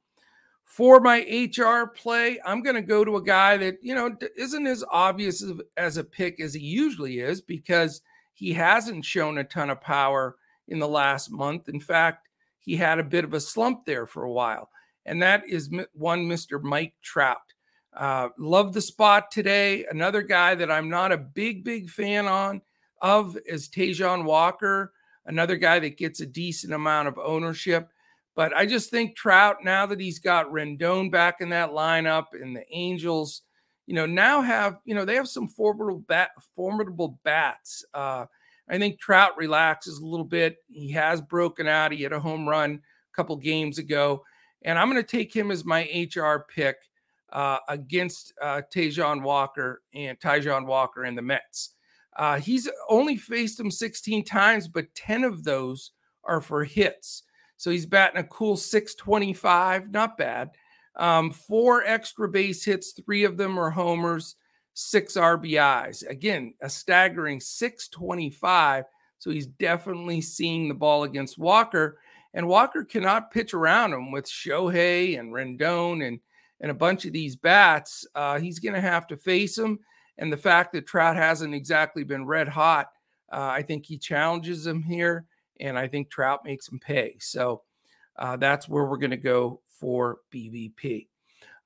For 0.71 1.01
my 1.01 1.19
HR 1.19 1.85
play, 1.85 2.39
I'm 2.45 2.63
going 2.63 2.77
to 2.77 2.81
go 2.81 3.03
to 3.03 3.17
a 3.17 3.21
guy 3.21 3.57
that, 3.57 3.79
you 3.81 3.93
know, 3.93 4.15
isn't 4.37 4.65
as 4.65 4.85
obvious 4.89 5.43
as 5.75 5.97
a 5.97 6.03
pick 6.03 6.39
as 6.39 6.53
he 6.53 6.61
usually 6.61 7.19
is 7.19 7.41
because 7.41 7.99
he 8.33 8.53
hasn't 8.53 9.03
shown 9.03 9.37
a 9.37 9.43
ton 9.43 9.69
of 9.69 9.81
power 9.81 10.37
in 10.69 10.79
the 10.79 10.87
last 10.87 11.29
month. 11.29 11.67
In 11.67 11.81
fact, 11.81 12.29
he 12.59 12.77
had 12.77 12.99
a 12.99 13.03
bit 13.03 13.25
of 13.25 13.33
a 13.33 13.39
slump 13.41 13.83
there 13.85 14.05
for 14.05 14.23
a 14.23 14.31
while. 14.31 14.69
And 15.05 15.21
that 15.21 15.43
is 15.45 15.69
one 15.91 16.25
Mr. 16.25 16.61
Mike 16.63 16.93
Trout. 17.01 17.53
Uh, 17.93 18.29
love 18.37 18.71
the 18.71 18.79
spot 18.79 19.29
today. 19.29 19.85
Another 19.91 20.21
guy 20.21 20.55
that 20.55 20.71
I'm 20.71 20.89
not 20.89 21.11
a 21.11 21.17
big, 21.17 21.65
big 21.65 21.89
fan 21.89 22.27
on 22.27 22.61
of 23.01 23.37
is 23.45 23.67
Taijuan 23.67 24.23
Walker, 24.23 24.93
another 25.25 25.57
guy 25.57 25.79
that 25.79 25.97
gets 25.97 26.21
a 26.21 26.25
decent 26.25 26.71
amount 26.71 27.09
of 27.09 27.19
ownership. 27.19 27.89
But 28.35 28.55
I 28.55 28.65
just 28.65 28.89
think 28.89 29.15
Trout, 29.15 29.57
now 29.63 29.85
that 29.85 29.99
he's 29.99 30.19
got 30.19 30.51
Rendon 30.51 31.11
back 31.11 31.41
in 31.41 31.49
that 31.49 31.71
lineup 31.71 32.27
and 32.33 32.55
the 32.55 32.63
Angels, 32.71 33.41
you 33.87 33.95
know, 33.95 34.05
now 34.05 34.41
have, 34.41 34.77
you 34.85 34.95
know, 34.95 35.03
they 35.03 35.15
have 35.15 35.27
some 35.27 35.47
formidable 35.47 35.99
bat, 36.07 36.29
formidable 36.55 37.19
bats. 37.23 37.83
Uh, 37.93 38.25
I 38.69 38.77
think 38.77 38.99
Trout 38.99 39.37
relaxes 39.37 39.99
a 39.99 40.05
little 40.05 40.25
bit. 40.25 40.57
He 40.69 40.91
has 40.91 41.19
broken 41.19 41.67
out. 41.67 41.91
He 41.91 42.03
had 42.03 42.13
a 42.13 42.19
home 42.19 42.47
run 42.47 42.75
a 42.75 43.15
couple 43.15 43.35
games 43.35 43.79
ago. 43.79 44.23
And 44.61 44.79
I'm 44.79 44.89
going 44.89 45.01
to 45.01 45.07
take 45.07 45.35
him 45.35 45.51
as 45.51 45.65
my 45.65 45.89
HR 46.15 46.45
pick 46.47 46.77
uh, 47.33 47.57
against 47.67 48.33
uh, 48.41 48.61
Taijuan 48.73 49.23
Walker 49.23 49.81
and 49.93 50.19
Taijuan 50.19 50.65
Walker 50.65 51.03
and 51.03 51.17
the 51.17 51.21
Mets. 51.21 51.71
Uh, 52.15 52.37
he's 52.37 52.69
only 52.89 53.17
faced 53.17 53.59
him 53.59 53.71
16 53.71 54.23
times, 54.25 54.67
but 54.67 54.93
10 54.95 55.23
of 55.23 55.43
those 55.43 55.91
are 56.23 56.41
for 56.41 56.63
hits. 56.63 57.23
So 57.61 57.69
he's 57.69 57.85
batting 57.85 58.19
a 58.19 58.23
cool 58.23 58.57
625, 58.57 59.91
not 59.91 60.17
bad. 60.17 60.49
Um, 60.95 61.29
four 61.29 61.83
extra 61.83 62.27
base 62.27 62.65
hits, 62.65 62.91
three 62.93 63.23
of 63.23 63.37
them 63.37 63.59
are 63.59 63.69
homers, 63.69 64.35
six 64.73 65.13
RBIs. 65.13 66.09
Again, 66.09 66.55
a 66.63 66.67
staggering 66.67 67.39
625. 67.39 68.85
So 69.19 69.29
he's 69.29 69.45
definitely 69.45 70.21
seeing 70.21 70.69
the 70.69 70.73
ball 70.73 71.03
against 71.03 71.37
Walker. 71.37 71.99
And 72.33 72.47
Walker 72.47 72.83
cannot 72.83 73.29
pitch 73.29 73.53
around 73.53 73.93
him 73.93 74.11
with 74.11 74.25
Shohei 74.25 75.19
and 75.19 75.31
Rendon 75.31 76.07
and, 76.07 76.19
and 76.61 76.71
a 76.71 76.73
bunch 76.73 77.05
of 77.05 77.13
these 77.13 77.35
bats. 77.35 78.07
Uh, 78.15 78.39
he's 78.39 78.57
going 78.57 78.73
to 78.73 78.81
have 78.81 79.05
to 79.05 79.17
face 79.17 79.55
him. 79.55 79.77
And 80.17 80.33
the 80.33 80.37
fact 80.37 80.73
that 80.73 80.87
Trout 80.87 81.15
hasn't 81.15 81.53
exactly 81.53 82.05
been 82.05 82.25
red 82.25 82.47
hot, 82.47 82.87
uh, 83.31 83.37
I 83.39 83.61
think 83.61 83.85
he 83.85 83.99
challenges 83.99 84.65
him 84.65 84.81
here. 84.81 85.27
And 85.61 85.77
I 85.77 85.87
think 85.87 86.09
Trout 86.09 86.41
makes 86.43 86.67
him 86.67 86.79
pay. 86.79 87.15
So 87.19 87.61
uh, 88.17 88.37
that's 88.37 88.67
where 88.67 88.85
we're 88.85 88.97
going 88.97 89.11
to 89.11 89.17
go 89.17 89.61
for 89.79 90.19
BVP. 90.33 91.07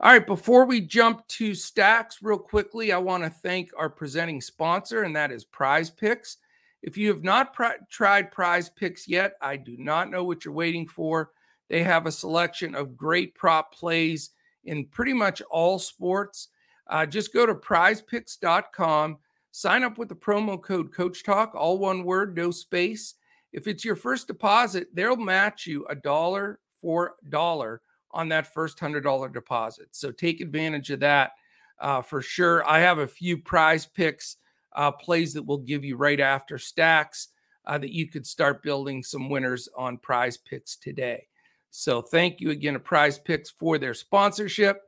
All 0.01 0.11
right, 0.11 0.27
before 0.27 0.65
we 0.65 0.81
jump 0.81 1.25
to 1.29 1.55
stacks, 1.55 2.19
real 2.21 2.37
quickly, 2.37 2.91
I 2.91 2.97
want 2.97 3.23
to 3.23 3.29
thank 3.29 3.71
our 3.77 3.89
presenting 3.89 4.41
sponsor, 4.41 5.03
and 5.03 5.15
that 5.15 5.31
is 5.31 5.45
Prize 5.45 5.89
Picks. 5.89 6.37
If 6.83 6.97
you 6.97 7.07
have 7.07 7.23
not 7.23 7.55
tried 7.89 8.31
Prize 8.31 8.69
Picks 8.69 9.07
yet, 9.07 9.35
I 9.41 9.55
do 9.55 9.77
not 9.77 10.11
know 10.11 10.25
what 10.25 10.43
you're 10.43 10.53
waiting 10.53 10.87
for. 10.87 11.31
They 11.69 11.81
have 11.81 12.05
a 12.05 12.11
selection 12.11 12.75
of 12.75 12.97
great 12.97 13.35
prop 13.35 13.73
plays 13.73 14.31
in 14.65 14.85
pretty 14.87 15.13
much 15.13 15.41
all 15.49 15.79
sports. 15.79 16.49
Uh, 16.87 17.05
just 17.05 17.33
go 17.33 17.45
to 17.45 17.55
prizepicks.com, 17.55 19.17
sign 19.51 19.83
up 19.83 19.97
with 19.97 20.09
the 20.09 20.15
promo 20.15 20.61
code 20.61 20.93
Coach 20.93 21.23
Talk, 21.23 21.55
all 21.55 21.77
one 21.77 22.03
word, 22.03 22.35
no 22.35 22.51
space. 22.51 23.15
If 23.55 23.67
it's 23.67 23.85
your 23.85 23.95
first 23.95 24.27
deposit, 24.27 24.89
they'll 24.93 25.15
match 25.15 25.65
you 25.65 25.85
a 25.89 25.95
dollar 25.95 26.59
for 26.81 27.15
dollar 27.29 27.81
on 28.11 28.27
that 28.27 28.53
first 28.53 28.77
$100 28.77 29.33
deposit. 29.33 29.87
So 29.91 30.11
take 30.11 30.41
advantage 30.41 30.91
of 30.91 30.99
that 30.99 31.31
uh, 31.79 32.01
for 32.01 32.21
sure. 32.21 32.67
I 32.69 32.79
have 32.79 32.99
a 32.99 33.07
few 33.07 33.37
prize 33.37 33.85
picks 33.85 34.35
uh, 34.73 34.91
plays 34.91 35.33
that 35.33 35.43
we'll 35.43 35.59
give 35.59 35.85
you 35.85 35.95
right 35.95 36.19
after 36.19 36.57
stacks 36.57 37.29
uh, 37.65 37.77
that 37.77 37.93
you 37.93 38.09
could 38.09 38.27
start 38.27 38.61
building 38.61 39.01
some 39.01 39.29
winners 39.29 39.69
on 39.77 39.99
prize 39.99 40.35
picks 40.35 40.75
today. 40.75 41.25
So 41.71 42.01
thank 42.01 42.41
you 42.41 42.51
again 42.51 42.73
to 42.73 42.79
Prize 42.79 43.19
Picks 43.19 43.49
for 43.49 43.77
their 43.77 43.93
sponsorship. 43.93 44.81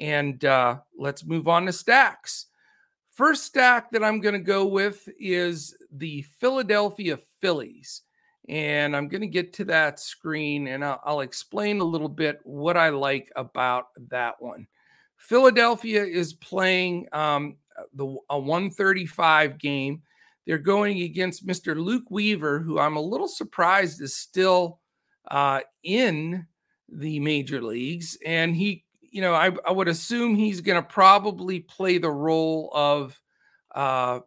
And 0.00 0.44
uh, 0.44 0.78
let's 0.98 1.24
move 1.24 1.46
on 1.46 1.66
to 1.66 1.72
stacks. 1.72 2.46
First 3.20 3.44
stack 3.44 3.90
that 3.90 4.02
I'm 4.02 4.20
going 4.20 4.32
to 4.32 4.38
go 4.38 4.64
with 4.64 5.06
is 5.18 5.76
the 5.92 6.22
Philadelphia 6.38 7.18
Phillies. 7.42 8.00
And 8.48 8.96
I'm 8.96 9.08
going 9.08 9.20
to 9.20 9.26
get 9.26 9.52
to 9.52 9.64
that 9.66 10.00
screen 10.00 10.68
and 10.68 10.82
I'll, 10.82 11.02
I'll, 11.04 11.20
explain 11.20 11.80
a 11.80 11.84
little 11.84 12.08
bit 12.08 12.40
what 12.44 12.78
I 12.78 12.88
like 12.88 13.30
about 13.36 13.88
that 14.08 14.40
one. 14.40 14.66
Philadelphia 15.18 16.02
is 16.02 16.32
playing 16.32 17.08
um, 17.12 17.58
the 17.92 18.06
a 18.30 18.38
135 18.38 19.58
game. 19.58 20.00
They're 20.46 20.56
going 20.56 21.02
against 21.02 21.46
Mr. 21.46 21.76
Luke 21.76 22.10
Weaver, 22.10 22.60
who 22.60 22.78
I'm 22.78 22.96
a 22.96 23.02
little 23.02 23.28
surprised 23.28 24.00
is 24.00 24.16
still 24.16 24.80
uh, 25.30 25.60
in 25.82 26.46
the 26.88 27.20
major 27.20 27.60
leagues. 27.60 28.16
And 28.24 28.56
he, 28.56 28.86
you 29.10 29.20
know, 29.20 29.34
I, 29.34 29.50
I 29.66 29.72
would 29.72 29.88
assume 29.88 30.34
he's 30.34 30.60
going 30.60 30.80
to 30.80 30.88
probably 30.88 31.60
play 31.60 31.98
the 31.98 32.10
role 32.10 32.70
of 32.74 33.20
uh, 33.74 34.20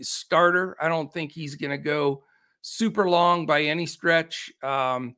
starter. 0.00 0.76
I 0.80 0.88
don't 0.88 1.12
think 1.12 1.32
he's 1.32 1.54
going 1.54 1.70
to 1.70 1.78
go 1.78 2.24
super 2.62 3.08
long 3.08 3.46
by 3.46 3.62
any 3.62 3.86
stretch. 3.86 4.52
Um, 4.62 5.16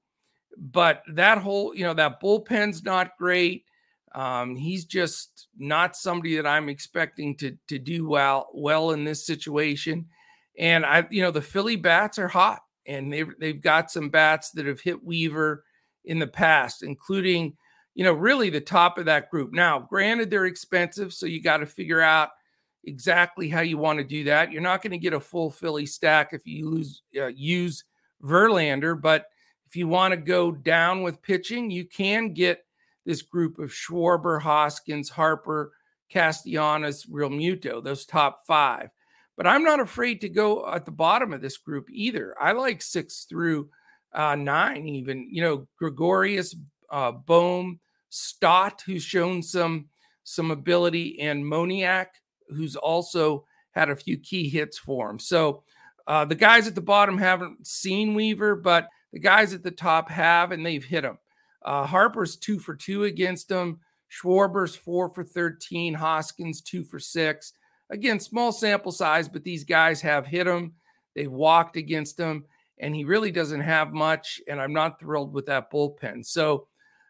but 0.57 1.03
that 1.15 1.39
whole, 1.39 1.75
you 1.75 1.85
know, 1.85 1.95
that 1.95 2.21
bullpen's 2.21 2.83
not 2.83 3.17
great. 3.19 3.65
Um, 4.15 4.57
he's 4.57 4.85
just 4.85 5.49
not 5.57 5.97
somebody 5.97 6.37
that 6.37 6.47
I'm 6.47 6.69
expecting 6.69 7.37
to 7.37 7.57
to 7.69 7.79
do 7.79 8.09
well 8.09 8.49
well 8.55 8.91
in 8.91 9.05
this 9.05 9.27
situation. 9.27 10.07
And 10.59 10.85
I, 10.85 11.07
you 11.11 11.23
know, 11.23 11.31
the 11.31 11.43
Philly 11.43 11.77
bats 11.77 12.19
are 12.19 12.29
hot, 12.29 12.61
and 12.87 13.13
they've 13.13 13.29
they've 13.39 13.61
got 13.61 13.91
some 13.91 14.09
bats 14.09 14.51
that 14.53 14.67
have 14.67 14.81
hit 14.81 15.05
Weaver 15.05 15.65
in 16.05 16.19
the 16.19 16.27
past, 16.27 16.83
including, 16.83 17.57
you 17.99 18.05
know, 18.05 18.13
really 18.13 18.49
the 18.49 18.61
top 18.61 18.97
of 18.97 19.07
that 19.07 19.29
group. 19.29 19.53
Now, 19.53 19.81
granted, 19.81 20.31
they're 20.31 20.47
expensive, 20.47 21.13
so 21.13 21.27
you 21.27 21.43
got 21.43 21.57
to 21.57 21.67
figure 21.67 22.01
out 22.01 22.29
exactly 22.85 23.49
how 23.49 23.63
you 23.63 23.77
want 23.77 23.99
to 23.99 24.05
do 24.05 24.23
that. 24.23 24.53
You're 24.53 24.63
not 24.63 24.83
going 24.83 24.93
to 24.93 24.99
get 24.99 25.15
a 25.15 25.19
full 25.19 25.51
Philly 25.51 25.85
stack 25.85 26.33
if 26.33 26.47
you 26.47 26.71
lose 26.71 27.03
uh, 27.21 27.27
use 27.27 27.83
Verlander, 28.23 28.99
but 29.03 29.25
if 29.67 29.75
you 29.75 29.89
want 29.89 30.13
to 30.13 30.17
go 30.17 30.53
down 30.53 31.03
with 31.03 31.21
pitching, 31.23 31.73
you 31.73 31.87
can 31.87 32.35
get 32.35 32.65
this 33.05 33.21
group 33.21 33.59
of 33.59 33.71
Schwarber, 33.71 34.41
Hoskins, 34.41 35.11
Harper, 35.11 35.73
Castellanos, 36.09 37.05
Realmuto, 37.07 37.83
those 37.83 38.07
top 38.07 38.47
five. 38.47 38.91
But 39.37 39.49
I'm 39.49 39.65
not 39.65 39.81
afraid 39.81 40.21
to 40.21 40.29
go 40.29 40.73
at 40.73 40.85
the 40.85 40.93
bottom 40.93 41.33
of 41.33 41.41
this 41.41 41.57
group 41.57 41.89
either. 41.91 42.37
I 42.41 42.53
like 42.53 42.81
six 42.81 43.25
through 43.25 43.71
uh, 44.13 44.37
nine, 44.37 44.87
even. 44.87 45.29
You 45.33 45.43
know, 45.43 45.69
Gregorius, 45.81 46.55
uh, 46.91 47.11
Bohm, 47.11 47.81
Stott, 48.11 48.83
who's 48.87 49.03
shown 49.03 49.43
some 49.43 49.87
some 50.25 50.51
ability, 50.51 51.21
and 51.21 51.43
Moniak, 51.43 52.09
who's 52.49 52.77
also 52.77 53.45
had 53.71 53.89
a 53.89 53.97
few 53.97 54.19
key 54.19 54.49
hits 54.49 54.79
for 54.79 55.09
him. 55.09 55.19
So 55.19 55.63
uh, 56.07 56.25
the 56.25 56.35
guys 56.35 56.67
at 56.67 56.75
the 56.75 56.81
bottom 56.81 57.17
haven't 57.17 57.67
seen 57.67 58.15
Weaver, 58.15 58.57
but 58.57 58.89
the 59.13 59.19
guys 59.19 59.55
at 59.55 59.63
the 59.63 59.71
top 59.71 60.11
have, 60.11 60.53
and 60.53 60.65
they've 60.65 60.85
hit 60.85 61.05
him. 61.05 61.19
Uh, 61.63 61.87
Harper's 61.87 62.37
two 62.37 62.59
for 62.59 62.75
two 62.75 63.05
against 63.05 63.51
him. 63.51 63.81
Schwarber's 64.09 64.75
four 64.75 65.09
for 65.11 65.25
13. 65.25 65.95
Hoskins 65.95 66.61
two 66.61 66.85
for 66.85 66.99
six. 66.99 67.53
Again, 67.91 68.21
small 68.21 68.53
sample 68.53 68.93
size, 68.93 69.29
but 69.29 69.45
these 69.45 69.65
guys 69.65 70.01
have 70.01 70.27
hit 70.27 70.47
him. 70.47 70.75
They've 71.15 71.31
walked 71.31 71.77
against 71.77 72.19
him, 72.19 72.45
and 72.79 72.95
he 72.95 73.05
really 73.05 73.31
doesn't 73.31 73.61
have 73.61 73.93
much. 73.93 74.41
And 74.49 74.61
I'm 74.61 74.73
not 74.73 75.01
thrilled 75.01 75.33
with 75.33 75.47
that 75.47 75.71
bullpen. 75.71 76.25
So, 76.25 76.69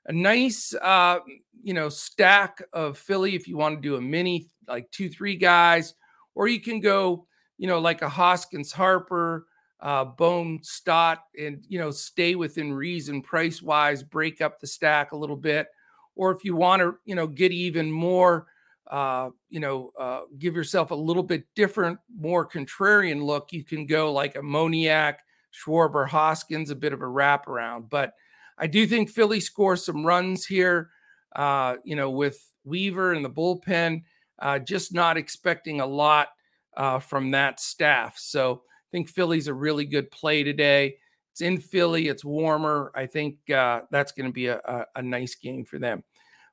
a 0.09 0.13
nice, 0.13 0.75
uh, 0.75 1.21
you 1.63 1.75
know, 1.75 1.89
stack 1.89 2.63
of 2.73 2.99
Philly 2.99 3.35
if 3.35 3.47
you 3.47 3.57
want 3.57 3.77
to 3.77 3.81
do 3.81 3.97
a 3.97 4.01
mini 4.01 4.51
like 4.67 4.91
two, 4.91 5.09
three 5.09 5.37
guys, 5.37 5.95
or 6.35 6.49
you 6.49 6.61
can 6.61 6.81
go, 6.81 7.27
you 7.59 7.67
know, 7.67 7.79
like 7.79 8.03
a 8.03 8.09
Hoskins 8.09 8.73
Harper, 8.73 9.47
uh, 9.81 10.05
Bohm 10.05 10.61
Stott, 10.63 11.25
and, 11.39 11.65
you 11.69 11.79
know, 11.79 11.91
stay 11.91 12.35
within 12.35 12.73
reason 12.73 13.23
price 13.23 13.63
wise, 13.63 14.03
break 14.03 14.41
up 14.41 14.61
the 14.61 14.67
stack 14.67 15.13
a 15.13 15.17
little 15.17 15.37
bit. 15.37 15.69
Or 16.17 16.33
if 16.33 16.45
you 16.45 16.57
want 16.57 16.81
to, 16.81 16.97
you 17.05 17.15
know, 17.15 17.27
get 17.27 17.53
even 17.53 17.91
more, 17.91 18.47
uh, 18.91 19.31
you 19.51 19.61
know, 19.61 19.93
uh, 19.99 20.23
give 20.39 20.57
yourself 20.57 20.91
a 20.91 20.97
little 20.97 21.23
bit 21.23 21.45
different, 21.55 21.99
more 22.15 22.49
contrarian 22.49 23.23
look, 23.23 23.53
you 23.53 23.65
can 23.65 23.87
go 23.87 24.13
like 24.13 24.37
a 24.37 24.41
Moniak, 24.41 25.17
Schwarber, 25.53 26.09
Hoskins, 26.09 26.71
a 26.71 26.75
bit 26.75 26.93
of 26.93 27.03
a 27.03 27.07
wraparound. 27.07 27.89
But 27.91 28.15
I 28.59 28.67
do 28.67 28.87
think 28.87 29.11
Philly 29.11 29.41
scores 29.41 29.85
some 29.85 30.05
runs 30.05 30.45
here, 30.45 30.91
uh, 31.35 31.77
you 31.85 31.97
know, 31.97 32.11
with 32.11 32.45
Weaver 32.65 33.13
and 33.13 33.25
the 33.25 33.31
bullpen. 33.31 34.03
Uh, 34.39 34.59
just 34.59 34.95
not 34.95 35.17
expecting 35.17 35.81
a 35.81 35.87
lot 35.87 36.29
uh, 36.77 37.01
from 37.01 37.33
that 37.33 37.61
staff. 37.61 38.17
So 38.19 38.63
I 38.63 38.89
think 38.93 39.09
Philly's 39.09 39.49
a 39.49 39.55
really 39.55 39.85
good 39.85 40.11
play 40.11 40.45
today. 40.45 40.97
It's 41.33 41.41
in 41.41 41.59
Philly, 41.59 42.09
it's 42.09 42.25
warmer. 42.25 42.93
I 42.95 43.07
think 43.07 43.37
uh, 43.51 43.83
that's 43.91 44.13
going 44.13 44.27
to 44.27 44.33
be 44.33 44.47
a, 44.47 44.59
a, 44.59 44.85
a, 44.97 45.03
nice 45.03 45.35
game 45.35 45.65
for 45.65 45.79
them. 45.79 46.03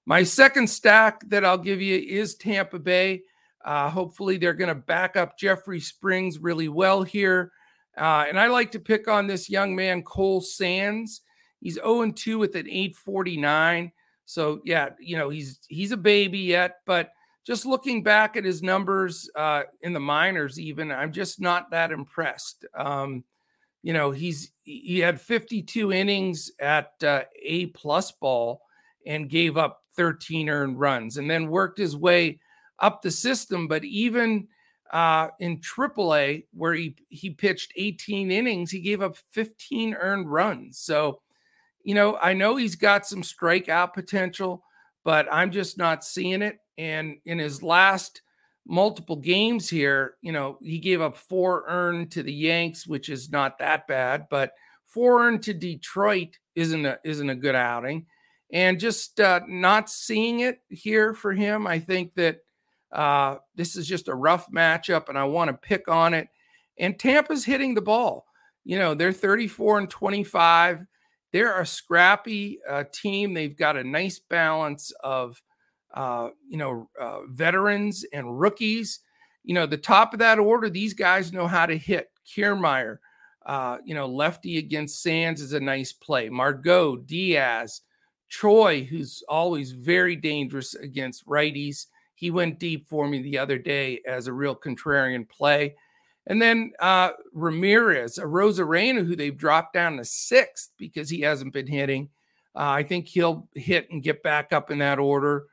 My 0.06 0.24
second 0.24 0.70
stack 0.70 1.28
that 1.30 1.46
I'll 1.46 1.58
give 1.58 1.82
you 1.82 1.98
is 1.98 2.36
Tampa 2.36 2.78
Bay. 2.78 3.22
Uh, 3.64 3.90
hopefully, 3.90 4.38
they're 4.38 4.54
going 4.54 4.68
to 4.68 4.76
back 4.76 5.16
up 5.16 5.40
Jeffrey 5.40 5.80
Springs 5.80 6.38
really 6.38 6.70
well 6.70 7.02
here. 7.02 7.52
Uh, 7.98 8.26
and 8.28 8.40
I 8.40 8.48
like 8.48 8.72
to 8.74 8.80
pick 8.80 9.08
on 9.08 9.26
this 9.26 9.50
young 9.50 9.76
man, 9.76 10.04
Cole 10.04 10.42
Sands. 10.42 11.22
He's 11.66 11.76
0 11.76 12.12
2 12.12 12.38
with 12.38 12.56
an 12.56 12.68
849. 12.70 13.92
So, 14.26 14.62
yeah, 14.66 14.90
you 15.00 15.18
know, 15.18 15.30
he's 15.30 15.60
he's 15.68 15.92
a 15.92 15.98
baby 15.98 16.38
yet, 16.38 16.76
but 16.86 17.10
just 17.44 17.66
looking 17.66 18.04
back 18.04 18.38
at 18.38 18.46
his 18.46 18.62
numbers 18.62 19.28
uh, 19.36 19.64
in 19.82 19.92
the 19.92 20.00
minors, 20.00 20.60
even 20.60 20.92
I'm 20.92 21.12
just 21.12 21.42
not 21.42 21.72
that 21.72 21.92
impressed. 21.92 22.68
Um, 22.78 23.24
you 23.82 23.94
know, 23.94 24.12
he's 24.12 24.52
he 24.62 25.00
had 25.00 25.20
52 25.20 25.92
innings 25.92 26.52
at 26.60 26.92
uh, 27.04 27.24
A 27.42 27.66
plus 27.68 28.12
ball 28.12 28.62
and 29.08 29.28
gave 29.28 29.58
up 29.58 29.82
13 29.96 30.50
earned 30.50 30.80
runs, 30.80 31.18
and 31.18 31.28
then 31.28 31.50
worked 31.50 31.80
his 31.80 31.98
way 31.98 32.40
up 32.78 33.02
the 33.02 33.10
system. 33.10 33.68
But 33.68 33.84
even 33.84 34.50
uh, 34.94 35.30
in 35.40 35.62
AAA, 35.62 36.46
where 36.54 36.76
he 36.76 36.96
he 37.10 37.32
pitched 37.32 37.74
18 37.76 38.30
innings, 38.30 38.70
he 38.70 38.82
gave 38.82 39.02
up 39.02 39.18
15 39.32 39.96
earned 39.96 40.32
runs. 40.32 40.78
So, 40.78 41.22
you 41.86 41.94
know, 41.94 42.18
I 42.18 42.34
know 42.34 42.56
he's 42.58 42.76
got 42.76 43.06
some 43.06 43.22
strikeout 43.22 43.94
potential, 43.94 44.64
but 45.04 45.28
I'm 45.32 45.52
just 45.52 45.78
not 45.78 46.04
seeing 46.04 46.42
it. 46.42 46.58
And 46.78 47.18
in 47.26 47.40
his 47.40 47.62
last 47.64 48.22
multiple 48.68 49.16
games 49.16 49.70
here, 49.70 50.16
you 50.22 50.32
know, 50.32 50.58
he 50.62 50.80
gave 50.80 51.00
up 51.00 51.16
four 51.16 51.64
earned 51.68 52.12
to 52.14 52.24
the 52.24 52.34
Yanks, 52.34 52.88
which 52.88 53.08
is 53.10 53.32
not 53.32 53.60
that 53.60 53.88
bad, 53.88 54.26
but 54.32 54.52
four 54.86 55.24
earned 55.24 55.44
to 55.44 55.54
Detroit 55.54 56.38
isn't 56.56 56.86
a 56.86 57.00
isn't 57.06 57.30
a 57.30 57.36
good 57.36 57.56
outing. 57.56 58.08
and 58.52 58.80
just 58.80 59.20
uh, 59.20 59.42
not 59.48 59.90
seeing 59.90 60.42
it 60.42 60.62
here 60.70 61.14
for 61.14 61.34
him. 61.34 61.68
I 61.68 61.80
think 61.80 62.14
that 62.16 62.40
uh, 62.92 63.38
this 63.56 63.76
is 63.76 63.88
just 63.88 64.08
a 64.08 64.16
rough 64.16 64.50
matchup, 64.52 65.10
and 65.10 65.18
I 65.18 65.26
want 65.26 65.50
to 65.50 65.54
pick 65.54 65.88
on 65.88 66.14
it. 66.14 66.30
And 66.80 66.98
Tampa's 66.98 67.46
hitting 67.46 67.76
the 67.76 67.82
ball. 67.82 68.26
You 68.64 68.80
know, 68.80 68.96
they're 68.96 69.14
34 69.14 69.80
and 69.80 69.90
25. 69.90 70.86
They're 71.36 71.60
a 71.60 71.66
scrappy 71.66 72.60
uh, 72.66 72.86
team. 72.94 73.34
They've 73.34 73.58
got 73.58 73.76
a 73.76 73.84
nice 73.84 74.20
balance 74.20 74.94
of, 75.04 75.42
uh, 75.94 76.30
you 76.48 76.56
know, 76.56 76.90
uh, 76.98 77.26
veterans 77.28 78.06
and 78.14 78.40
rookies. 78.40 79.02
You 79.44 79.54
know, 79.54 79.66
the 79.66 79.76
top 79.76 80.14
of 80.14 80.20
that 80.20 80.40
order, 80.40 80.70
these 80.70 80.94
guys 80.94 81.34
know 81.34 81.46
how 81.46 81.66
to 81.66 81.78
hit. 81.78 82.08
Kiermaier, 82.26 83.00
uh, 83.46 83.80
you 83.84 83.94
know, 83.94 84.06
lefty 84.06 84.60
against 84.60 85.04
Sands 85.04 85.42
is 85.42 85.52
a 85.52 85.60
nice 85.60 85.92
play. 85.92 86.30
Margot, 86.30 86.96
Diaz, 86.96 87.82
Choi, 88.30 88.86
who's 88.86 89.22
always 89.28 89.74
very 89.74 90.16
dangerous 90.16 90.74
against 90.76 91.28
righties. 91.28 91.88
He 92.14 92.32
went 92.32 92.60
deep 92.60 92.88
for 92.88 93.10
me 93.10 93.22
the 93.22 93.40
other 93.40 93.58
day 93.58 94.00
as 94.08 94.28
a 94.28 94.34
real 94.34 94.56
contrarian 94.56 95.28
play. 95.28 95.76
And 96.28 96.42
then 96.42 96.72
uh, 96.80 97.12
Ramirez, 97.34 98.18
a 98.18 98.24
Arozarena, 98.24 99.06
who 99.06 99.16
they've 99.16 99.38
dropped 99.38 99.74
down 99.74 99.98
to 99.98 100.06
sixth 100.06 100.72
because 100.78 101.10
he 101.10 101.22
hasn't 101.22 101.54
been 101.54 101.68
hitting. 101.68 102.10
Uh, 102.56 102.70
I 102.70 102.84
think 102.84 103.08
he'll 103.08 103.48
hit 103.54 103.90
and 103.92 104.02
get 104.02 104.24
back 104.24 104.54
up 104.54 104.72
in 104.72 104.80
that 104.80 104.98
order. 104.98 105.46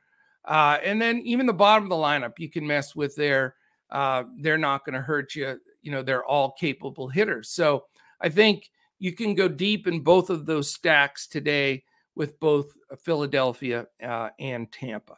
Uh, 0.45 0.77
and 0.83 1.01
then 1.01 1.19
even 1.19 1.45
the 1.45 1.53
bottom 1.53 1.83
of 1.83 1.89
the 1.89 1.95
lineup, 1.95 2.39
you 2.39 2.49
can 2.49 2.65
mess 2.65 2.95
with 2.95 3.15
there. 3.15 3.55
Uh, 3.91 4.23
they're 4.39 4.57
not 4.57 4.85
going 4.85 4.95
to 4.95 5.01
hurt 5.01 5.35
you. 5.35 5.59
You 5.81 5.91
know, 5.91 6.01
they're 6.01 6.25
all 6.25 6.51
capable 6.51 7.07
hitters. 7.07 7.49
So 7.49 7.85
I 8.19 8.29
think 8.29 8.69
you 8.99 9.13
can 9.13 9.35
go 9.35 9.47
deep 9.47 9.85
in 9.85 9.99
both 9.99 10.29
of 10.29 10.45
those 10.45 10.71
stacks 10.71 11.27
today 11.27 11.83
with 12.15 12.39
both 12.39 12.71
Philadelphia 13.01 13.87
uh, 14.01 14.29
and 14.39 14.71
Tampa. 14.71 15.17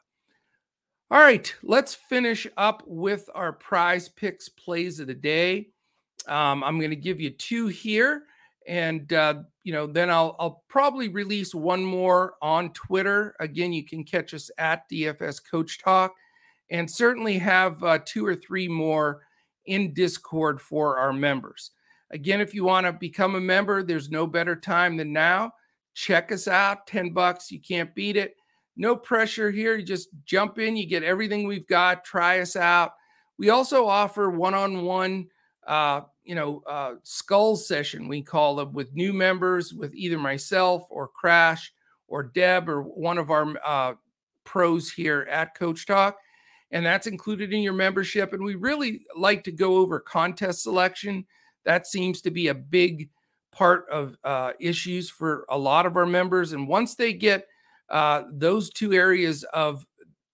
All 1.11 1.19
right, 1.19 1.53
let's 1.61 1.93
finish 1.93 2.47
up 2.57 2.81
with 2.87 3.29
our 3.35 3.53
prize 3.53 4.09
picks 4.09 4.49
plays 4.49 4.99
of 4.99 5.05
the 5.05 5.13
day. 5.13 5.67
Um, 6.27 6.63
I'm 6.63 6.79
going 6.79 6.89
to 6.89 6.95
give 6.95 7.21
you 7.21 7.29
two 7.29 7.67
here, 7.67 8.23
and 8.67 9.13
uh, 9.13 9.43
you 9.63 9.71
know, 9.71 9.85
then 9.85 10.09
I'll 10.09 10.35
I'll 10.39 10.63
probably 10.67 11.09
release 11.09 11.53
one 11.53 11.83
more 11.83 12.33
on 12.41 12.73
Twitter. 12.73 13.35
Again, 13.39 13.71
you 13.71 13.85
can 13.85 14.03
catch 14.03 14.33
us 14.33 14.49
at 14.57 14.89
DFS 14.89 15.41
Coach 15.47 15.79
Talk, 15.79 16.15
and 16.71 16.89
certainly 16.89 17.37
have 17.37 17.83
uh, 17.83 17.99
two 18.03 18.25
or 18.25 18.35
three 18.35 18.67
more 18.67 19.21
in 19.67 19.93
Discord 19.93 20.59
for 20.59 20.97
our 20.97 21.13
members. 21.13 21.69
Again, 22.09 22.41
if 22.41 22.55
you 22.55 22.63
want 22.63 22.87
to 22.87 22.91
become 22.91 23.35
a 23.35 23.39
member, 23.39 23.83
there's 23.83 24.09
no 24.09 24.25
better 24.25 24.55
time 24.55 24.97
than 24.97 25.13
now. 25.13 25.51
Check 25.93 26.31
us 26.31 26.47
out, 26.47 26.87
ten 26.87 27.11
bucks, 27.11 27.51
you 27.51 27.61
can't 27.61 27.93
beat 27.93 28.17
it 28.17 28.37
no 28.75 28.95
pressure 28.95 29.51
here. 29.51 29.75
You 29.75 29.83
just 29.83 30.09
jump 30.25 30.59
in, 30.59 30.75
you 30.75 30.85
get 30.85 31.03
everything 31.03 31.47
we've 31.47 31.67
got, 31.67 32.03
try 32.03 32.39
us 32.39 32.55
out. 32.55 32.93
We 33.37 33.49
also 33.49 33.87
offer 33.87 34.29
one-on-one 34.29 35.27
uh, 35.65 36.01
you 36.23 36.35
know, 36.35 36.63
uh, 36.67 36.95
skull 37.03 37.55
session, 37.55 38.07
we 38.07 38.21
call 38.21 38.55
them 38.55 38.73
with 38.73 38.93
new 38.93 39.13
members 39.13 39.73
with 39.73 39.93
either 39.93 40.17
myself 40.17 40.87
or 40.89 41.07
Crash 41.07 41.73
or 42.07 42.23
Deb 42.23 42.69
or 42.69 42.81
one 42.81 43.17
of 43.17 43.29
our 43.29 43.55
uh, 43.63 43.93
pros 44.43 44.91
here 44.91 45.27
at 45.29 45.55
Coach 45.55 45.85
Talk. 45.85 46.17
And 46.71 46.85
that's 46.85 47.07
included 47.07 47.53
in 47.53 47.61
your 47.61 47.73
membership. 47.73 48.33
And 48.33 48.43
we 48.43 48.55
really 48.55 49.05
like 49.15 49.43
to 49.45 49.51
go 49.51 49.77
over 49.77 49.99
contest 49.99 50.63
selection. 50.63 51.25
That 51.63 51.87
seems 51.87 52.21
to 52.21 52.31
be 52.31 52.47
a 52.47 52.55
big 52.55 53.09
part 53.51 53.85
of 53.89 54.17
uh, 54.23 54.53
issues 54.59 55.09
for 55.09 55.45
a 55.49 55.57
lot 55.57 55.85
of 55.85 55.95
our 55.95 56.05
members. 56.07 56.53
And 56.53 56.67
once 56.67 56.95
they 56.95 57.13
get 57.13 57.47
uh, 57.89 58.23
those 58.31 58.69
two 58.69 58.93
areas 58.93 59.43
of 59.53 59.85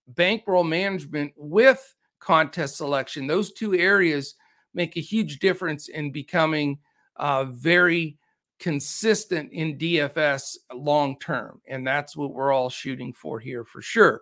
bankroll 0.08 0.64
management 0.64 1.34
with 1.36 1.94
contest 2.20 2.78
selection, 2.78 3.28
those 3.28 3.52
two 3.52 3.74
areas 3.76 4.36
make 4.74 4.96
a 4.96 5.02
huge 5.02 5.40
difference 5.40 5.90
in 5.90 6.12
becoming 6.12 6.80
uh, 7.18 7.46
very 7.46 8.18
consistent 8.60 9.52
in 9.52 9.78
DFS 9.78 10.58
long 10.74 11.18
term. 11.20 11.62
And 11.68 11.86
that's 11.86 12.16
what 12.16 12.34
we're 12.34 12.54
all 12.54 12.70
shooting 12.70 13.12
for 13.12 13.40
here 13.40 13.66
for 13.66 13.82
sure. 13.82 14.22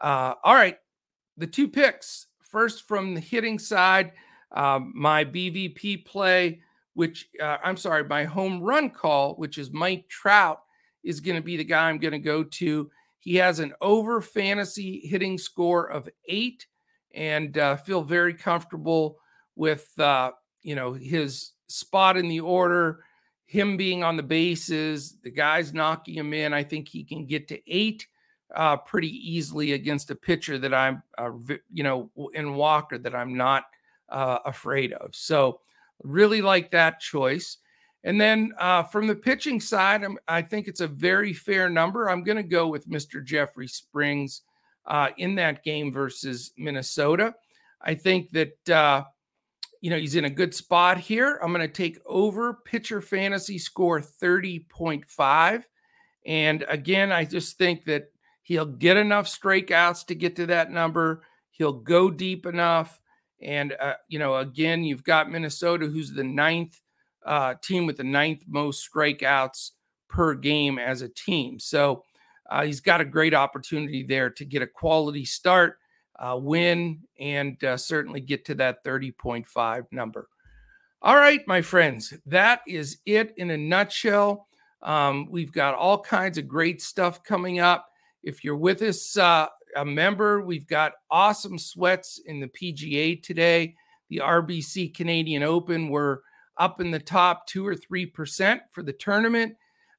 Uh, 0.00 0.34
all 0.42 0.54
right. 0.54 0.78
The 1.36 1.46
two 1.46 1.68
picks 1.68 2.26
first 2.40 2.88
from 2.88 3.14
the 3.14 3.20
hitting 3.20 3.58
side, 3.58 4.12
uh, 4.52 4.80
my 4.94 5.24
BVP 5.24 6.06
play, 6.06 6.60
which 6.94 7.28
uh, 7.40 7.58
I'm 7.62 7.76
sorry, 7.76 8.04
my 8.04 8.24
home 8.24 8.62
run 8.62 8.88
call, 8.88 9.34
which 9.34 9.58
is 9.58 9.70
Mike 9.70 10.08
Trout 10.08 10.60
is 11.06 11.20
going 11.20 11.36
to 11.36 11.42
be 11.42 11.56
the 11.56 11.64
guy 11.64 11.88
I'm 11.88 11.98
going 11.98 12.12
to 12.12 12.18
go 12.18 12.42
to. 12.42 12.90
He 13.18 13.36
has 13.36 13.60
an 13.60 13.72
over 13.80 14.20
fantasy 14.20 15.00
hitting 15.04 15.38
score 15.38 15.86
of 15.86 16.08
eight, 16.28 16.66
and 17.14 17.56
uh, 17.56 17.76
feel 17.76 18.02
very 18.02 18.34
comfortable 18.34 19.18
with 19.54 19.98
uh, 19.98 20.32
you 20.62 20.74
know 20.74 20.92
his 20.92 21.52
spot 21.68 22.16
in 22.16 22.28
the 22.28 22.40
order, 22.40 23.00
him 23.46 23.76
being 23.76 24.04
on 24.04 24.16
the 24.16 24.22
bases, 24.22 25.16
the 25.22 25.30
guys 25.30 25.72
knocking 25.72 26.14
him 26.14 26.34
in. 26.34 26.52
I 26.52 26.62
think 26.62 26.88
he 26.88 27.04
can 27.04 27.26
get 27.26 27.48
to 27.48 27.60
eight 27.66 28.06
uh, 28.54 28.76
pretty 28.76 29.08
easily 29.08 29.72
against 29.72 30.10
a 30.10 30.14
pitcher 30.14 30.58
that 30.58 30.74
I'm, 30.74 31.02
uh, 31.18 31.30
you 31.72 31.82
know, 31.82 32.10
in 32.34 32.54
Walker 32.54 32.98
that 32.98 33.14
I'm 33.14 33.36
not 33.36 33.64
uh, 34.08 34.38
afraid 34.44 34.92
of. 34.92 35.14
So 35.14 35.60
really 36.02 36.42
like 36.42 36.70
that 36.70 37.00
choice. 37.00 37.58
And 38.06 38.20
then 38.20 38.52
uh, 38.60 38.84
from 38.84 39.08
the 39.08 39.16
pitching 39.16 39.60
side, 39.60 40.04
I'm, 40.04 40.16
i 40.28 40.40
think 40.40 40.68
it's 40.68 40.80
a 40.80 40.86
very 40.86 41.32
fair 41.32 41.68
number. 41.68 42.08
I'm 42.08 42.22
going 42.22 42.36
to 42.36 42.44
go 42.44 42.68
with 42.68 42.88
Mr. 42.88 43.22
Jeffrey 43.22 43.66
Springs 43.66 44.42
uh, 44.86 45.08
in 45.18 45.34
that 45.34 45.64
game 45.64 45.92
versus 45.92 46.52
Minnesota. 46.56 47.34
I 47.82 47.96
think 47.96 48.30
that, 48.30 48.70
uh, 48.70 49.02
you 49.80 49.90
know, 49.90 49.98
he's 49.98 50.14
in 50.14 50.24
a 50.24 50.30
good 50.30 50.54
spot 50.54 50.98
here. 50.98 51.40
I'm 51.42 51.52
going 51.52 51.66
to 51.66 51.68
take 51.68 51.98
over 52.06 52.54
pitcher 52.64 53.00
fantasy 53.00 53.58
score 53.58 54.00
30.5. 54.00 55.64
And 56.24 56.64
again, 56.68 57.10
I 57.10 57.24
just 57.24 57.58
think 57.58 57.86
that 57.86 58.04
he'll 58.42 58.66
get 58.66 58.96
enough 58.96 59.26
strikeouts 59.26 60.06
to 60.06 60.14
get 60.14 60.36
to 60.36 60.46
that 60.46 60.70
number. 60.70 61.24
He'll 61.50 61.72
go 61.72 62.12
deep 62.12 62.46
enough. 62.46 63.00
And, 63.42 63.74
uh, 63.80 63.94
you 64.06 64.20
know, 64.20 64.36
again, 64.36 64.84
you've 64.84 65.04
got 65.04 65.28
Minnesota, 65.28 65.86
who's 65.86 66.12
the 66.12 66.24
ninth 66.24 66.80
uh, 67.26 67.54
team 67.62 67.86
with 67.86 67.96
the 67.96 68.04
ninth 68.04 68.44
most 68.46 68.88
strikeouts 68.90 69.72
per 70.08 70.34
game 70.34 70.78
as 70.78 71.02
a 71.02 71.08
team. 71.08 71.58
So 71.58 72.04
uh, 72.48 72.64
he's 72.64 72.80
got 72.80 73.00
a 73.00 73.04
great 73.04 73.34
opportunity 73.34 74.04
there 74.04 74.30
to 74.30 74.44
get 74.44 74.62
a 74.62 74.66
quality 74.66 75.24
start, 75.24 75.78
uh, 76.18 76.38
win, 76.40 77.00
and 77.18 77.62
uh, 77.64 77.76
certainly 77.76 78.20
get 78.20 78.44
to 78.46 78.54
that 78.54 78.84
30.5 78.84 79.84
number. 79.90 80.28
All 81.02 81.16
right, 81.16 81.46
my 81.46 81.60
friends, 81.60 82.14
that 82.26 82.60
is 82.66 82.98
it 83.04 83.34
in 83.36 83.50
a 83.50 83.56
nutshell. 83.56 84.46
Um, 84.82 85.26
we've 85.30 85.52
got 85.52 85.74
all 85.74 86.00
kinds 86.00 86.38
of 86.38 86.48
great 86.48 86.80
stuff 86.80 87.22
coming 87.22 87.58
up. 87.58 87.88
If 88.22 88.44
you're 88.44 88.56
with 88.56 88.82
us, 88.82 89.16
uh, 89.16 89.48
a 89.76 89.84
member, 89.84 90.40
we've 90.40 90.66
got 90.66 90.92
awesome 91.10 91.58
sweats 91.58 92.20
in 92.24 92.40
the 92.40 92.48
PGA 92.48 93.22
today. 93.22 93.74
The 94.08 94.18
RBC 94.18 94.94
Canadian 94.94 95.42
Open, 95.42 95.90
we're 95.90 96.20
up 96.58 96.80
in 96.80 96.90
the 96.90 96.98
top 96.98 97.46
two 97.46 97.66
or 97.66 97.74
three 97.74 98.06
percent 98.06 98.62
for 98.70 98.82
the 98.82 98.92
tournament. 98.92 99.56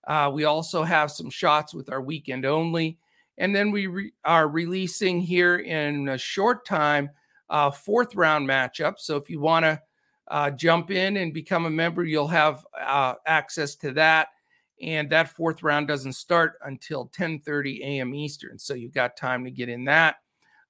Uh, 0.08 0.32
we 0.34 0.46
also 0.46 0.84
have 0.84 1.12
some 1.12 1.30
shots 1.30 1.74
with 1.74 1.92
our 1.92 2.02
weekend 2.02 2.46
only. 2.46 2.98
And 3.38 3.56
then 3.56 3.72
we 3.72 3.88
re- 3.88 4.14
are 4.24 4.48
releasing 4.48 5.20
here 5.20 5.58
in 5.58 6.10
a 6.10 6.18
short 6.18 6.66
time 6.66 7.10
uh, 7.50 7.72
fourth 7.72 8.16
round 8.16 8.48
matchup. 8.48 8.96
So 8.98 9.16
if 9.18 9.30
you 9.30 9.40
want 9.40 9.66
to 9.66 9.82
uh, 10.30 10.52
jump 10.52 10.92
in 10.92 11.18
and 11.18 11.34
become 11.34 11.66
a 11.66 11.70
member, 11.70 12.04
you'll 12.04 12.28
have 12.28 12.66
uh, 12.80 13.16
access 13.26 13.76
to 13.76 13.92
that. 13.94 14.30
And 14.82 15.10
that 15.10 15.30
fourth 15.30 15.64
round 15.64 15.88
doesn't 15.88 16.14
start 16.14 16.54
until 16.64 17.08
10:30 17.10 17.80
a.m. 17.82 18.14
Eastern, 18.14 18.60
so 18.60 18.76
you've 18.76 18.94
got 18.94 19.18
time 19.18 19.44
to 19.46 19.50
get 19.50 19.70
in 19.70 19.86
that. 19.86 20.18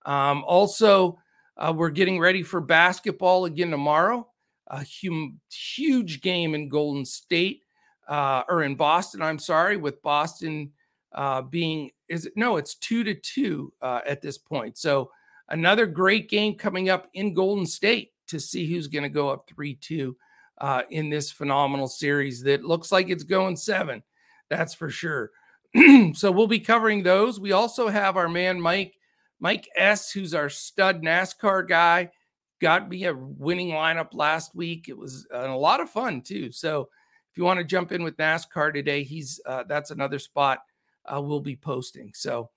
Um, 0.06 0.46
also, 0.46 1.20
uh, 1.58 1.74
we're 1.76 1.90
getting 1.90 2.18
ready 2.18 2.42
for 2.42 2.62
basketball 2.62 3.46
again 3.46 3.70
tomorrow 3.70 4.26
a 4.70 4.86
hum, 5.04 5.40
huge 5.52 6.22
game 6.22 6.56
in 6.56 6.70
Golden 6.70 7.06
State 7.06 7.64
uh, 8.08 8.44
or 8.50 8.64
in 8.64 8.76
Boston. 8.76 9.22
I'm 9.22 9.40
sorry, 9.40 9.78
with 9.78 10.02
Boston 10.02 10.72
uh, 11.14 11.42
being 11.42 11.92
is 12.10 12.26
it 12.26 12.34
no, 12.36 12.58
it's 12.58 12.76
two 12.76 13.04
to 13.04 13.14
two 13.14 13.74
uh, 13.82 14.02
at 14.08 14.22
this 14.22 14.38
point. 14.38 14.78
So 14.78 15.12
another 15.50 15.86
great 15.86 16.30
game 16.30 16.56
coming 16.56 16.90
up 16.90 17.08
in 17.14 17.34
Golden 17.34 17.66
State 17.66 18.12
to 18.28 18.40
see 18.40 18.70
who's 18.72 18.88
going 18.88 19.04
to 19.04 19.10
go 19.10 19.30
up 19.30 19.48
three 19.48 19.76
two 19.76 20.16
uh, 20.60 20.84
in 20.90 21.10
this 21.10 21.32
phenomenal 21.32 21.88
series 21.88 22.44
that 22.44 22.66
looks 22.66 22.92
like 22.92 23.10
it's 23.10 23.24
going 23.24 23.56
seven. 23.56 24.04
That's 24.50 24.74
for 24.74 24.90
sure. 24.90 25.32
so 26.14 26.32
we'll 26.32 26.48
be 26.48 26.60
covering 26.60 27.04
those. 27.04 27.40
We 27.40 27.52
also 27.52 27.90
have 27.90 28.18
our 28.18 28.30
man 28.30 28.60
Mike 28.60 28.94
Mike 29.40 29.70
S, 29.76 30.12
who's 30.12 30.34
our 30.34 30.50
stud 30.50 31.04
NASCAR 31.04 31.68
guy 31.68 32.10
got 32.60 32.90
me 32.90 33.06
a 33.06 33.14
winning 33.14 33.70
lineup 33.70 34.14
last 34.14 34.56
week. 34.56 34.90
It 34.90 34.98
was 34.98 35.28
uh, 35.34 35.50
a 35.50 35.58
lot 35.58 35.80
of 35.80 35.90
fun 35.90 36.22
too. 36.22 36.52
So 36.52 36.90
if 37.32 37.38
you 37.38 37.44
want 37.44 37.60
to 37.60 37.64
jump 37.64 37.92
in 37.92 38.04
with 38.04 38.18
NASCAR 38.18 38.74
today, 38.74 39.04
he's 39.04 39.40
uh, 39.46 39.64
that's 39.68 39.92
another 39.92 40.20
spot 40.20 40.60
uh, 41.06 41.22
we'll 41.22 41.40
be 41.40 41.56
posting. 41.56 42.12
So 42.14 42.50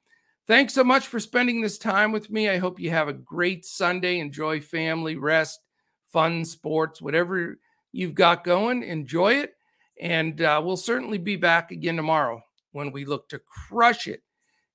thanks 0.46 0.74
so 0.74 0.84
much 0.84 1.06
for 1.06 1.20
spending 1.20 1.60
this 1.60 1.78
time 1.78 2.12
with 2.12 2.30
me. 2.30 2.48
I 2.48 2.58
hope 2.58 2.80
you 2.80 2.90
have 2.90 3.08
a 3.08 3.12
great 3.14 3.64
Sunday. 3.64 4.18
Enjoy 4.18 4.60
family, 4.60 5.16
rest, 5.16 5.60
fun, 6.06 6.44
sports, 6.44 7.00
whatever 7.00 7.58
you've 7.92 8.14
got 8.14 8.44
going. 8.44 8.82
Enjoy 8.82 9.34
it. 9.34 9.54
And 10.00 10.40
uh, 10.40 10.60
we'll 10.64 10.76
certainly 10.76 11.18
be 11.18 11.36
back 11.36 11.70
again 11.70 11.96
tomorrow 11.96 12.42
when 12.72 12.90
we 12.90 13.04
look 13.04 13.28
to 13.28 13.38
crush 13.40 14.06
it 14.06 14.22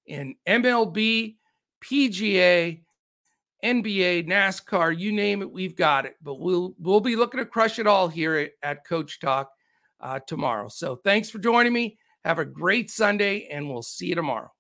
in 0.06 0.36
MLB, 0.48 1.36
PGA, 1.84 2.82
NBA, 3.66 4.28
NASCAR, 4.28 4.98
you 4.98 5.12
name 5.12 5.42
it, 5.42 5.52
we've 5.52 5.76
got 5.76 6.06
it. 6.06 6.16
But 6.22 6.40
we'll 6.40 6.76
we'll 6.78 7.02
be 7.02 7.16
looking 7.16 7.40
to 7.40 7.46
crush 7.46 7.80
it 7.80 7.88
all 7.88 8.08
here 8.08 8.36
at, 8.36 8.52
at 8.62 8.86
Coach 8.86 9.20
Talk 9.20 9.52
uh, 10.00 10.20
tomorrow. 10.20 10.70
So 10.70 10.96
thanks 10.96 11.32
for 11.32 11.40
joining 11.40 11.74
me. 11.74 11.98
Have 12.24 12.38
a 12.38 12.46
great 12.46 12.92
Sunday, 12.92 13.48
and 13.52 13.68
we'll 13.68 13.82
see 13.82 14.08
you 14.08 14.16
tomorrow. 14.16 14.55